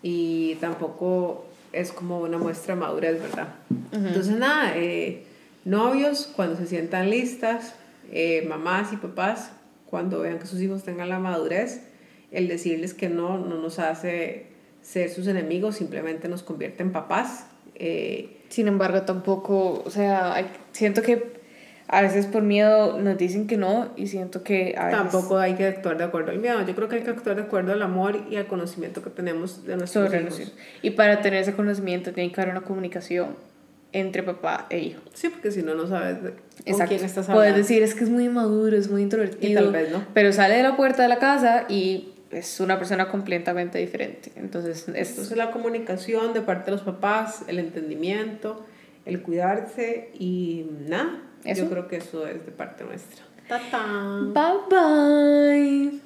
Y 0.02 0.56
tampoco 0.56 1.46
es 1.72 1.92
como 1.92 2.20
una 2.20 2.38
muestra 2.38 2.74
de 2.74 2.80
madurez, 2.80 3.20
¿verdad? 3.20 3.54
Entonces, 3.92 4.36
nada, 4.36 4.72
eh, 4.76 5.24
novios, 5.64 6.30
cuando 6.36 6.56
se 6.56 6.66
sientan 6.66 7.10
listas, 7.10 7.74
eh, 8.12 8.44
mamás 8.48 8.92
y 8.92 8.96
papás, 8.96 9.50
cuando 9.86 10.20
vean 10.20 10.38
que 10.38 10.46
sus 10.46 10.60
hijos 10.60 10.84
tengan 10.84 11.08
la 11.08 11.18
madurez, 11.18 11.82
el 12.30 12.48
decirles 12.48 12.92
que 12.92 13.08
no, 13.08 13.38
no 13.38 13.56
nos 13.56 13.78
hace 13.78 14.46
ser 14.82 15.10
sus 15.10 15.26
enemigos, 15.26 15.76
simplemente 15.76 16.28
nos 16.28 16.42
convierte 16.42 16.82
en 16.82 16.92
papás. 16.92 17.46
Eh, 17.74 18.38
Sin 18.48 18.68
embargo, 18.68 19.02
tampoco, 19.02 19.82
o 19.84 19.90
sea, 19.90 20.52
siento 20.72 21.02
que 21.02 21.37
a 21.90 22.02
veces 22.02 22.26
por 22.26 22.42
miedo 22.42 22.98
nos 23.00 23.16
dicen 23.16 23.46
que 23.46 23.56
no 23.56 23.88
y 23.96 24.08
siento 24.08 24.42
que 24.42 24.74
a 24.76 24.86
veces... 24.86 25.00
Tampoco 25.00 25.38
hay 25.38 25.54
que 25.54 25.66
actuar 25.66 25.96
de 25.96 26.04
acuerdo 26.04 26.30
al 26.30 26.38
miedo. 26.38 26.60
Yo 26.66 26.74
creo 26.74 26.88
que 26.88 26.96
hay 26.96 27.02
que 27.02 27.10
actuar 27.10 27.36
de 27.36 27.42
acuerdo 27.42 27.72
al 27.72 27.80
amor 27.80 28.20
y 28.30 28.36
al 28.36 28.46
conocimiento 28.46 29.02
que 29.02 29.08
tenemos 29.08 29.64
de 29.64 29.76
nuestros 29.76 30.12
hijos. 30.12 30.52
Y 30.82 30.90
para 30.90 31.22
tener 31.22 31.40
ese 31.40 31.54
conocimiento 31.54 32.12
tiene 32.12 32.30
que 32.30 32.40
haber 32.40 32.52
una 32.54 32.62
comunicación 32.62 33.36
entre 33.92 34.22
papá 34.22 34.66
e 34.68 34.80
hijo. 34.80 35.00
Sí, 35.14 35.30
porque 35.30 35.50
si 35.50 35.62
no, 35.62 35.74
no 35.74 35.86
sabes 35.86 36.22
de 36.22 36.32
con 36.70 36.86
quién 36.86 37.02
estás 37.02 37.26
hablando. 37.30 37.36
Puedes 37.36 37.56
decir, 37.56 37.82
es 37.82 37.94
que 37.94 38.04
es 38.04 38.10
muy 38.10 38.26
inmaduro, 38.26 38.76
es 38.76 38.90
muy 38.90 39.00
introvertido. 39.00 39.50
Y 39.50 39.54
tal 39.54 39.72
vez 39.72 39.90
no. 39.90 40.04
Pero 40.12 40.30
sale 40.34 40.56
de 40.56 40.62
la 40.62 40.76
puerta 40.76 41.02
de 41.02 41.08
la 41.08 41.18
casa 41.18 41.64
y 41.70 42.10
es 42.30 42.60
una 42.60 42.76
persona 42.76 43.08
completamente 43.08 43.78
diferente. 43.78 44.30
Entonces, 44.36 44.86
es 44.94 45.34
la 45.34 45.50
comunicación 45.52 46.34
de 46.34 46.42
parte 46.42 46.66
de 46.66 46.72
los 46.72 46.82
papás, 46.82 47.44
el 47.48 47.58
entendimiento, 47.58 48.66
el 49.06 49.22
cuidarse 49.22 50.10
y 50.18 50.66
nada 50.86 51.22
yo 51.44 51.68
creo 51.70 51.88
que 51.88 51.96
eso 51.96 52.26
es 52.26 52.44
de 52.44 52.52
parte 52.52 52.84
nuestra. 52.84 53.24
Bye 54.32 54.58
bye. 54.70 56.00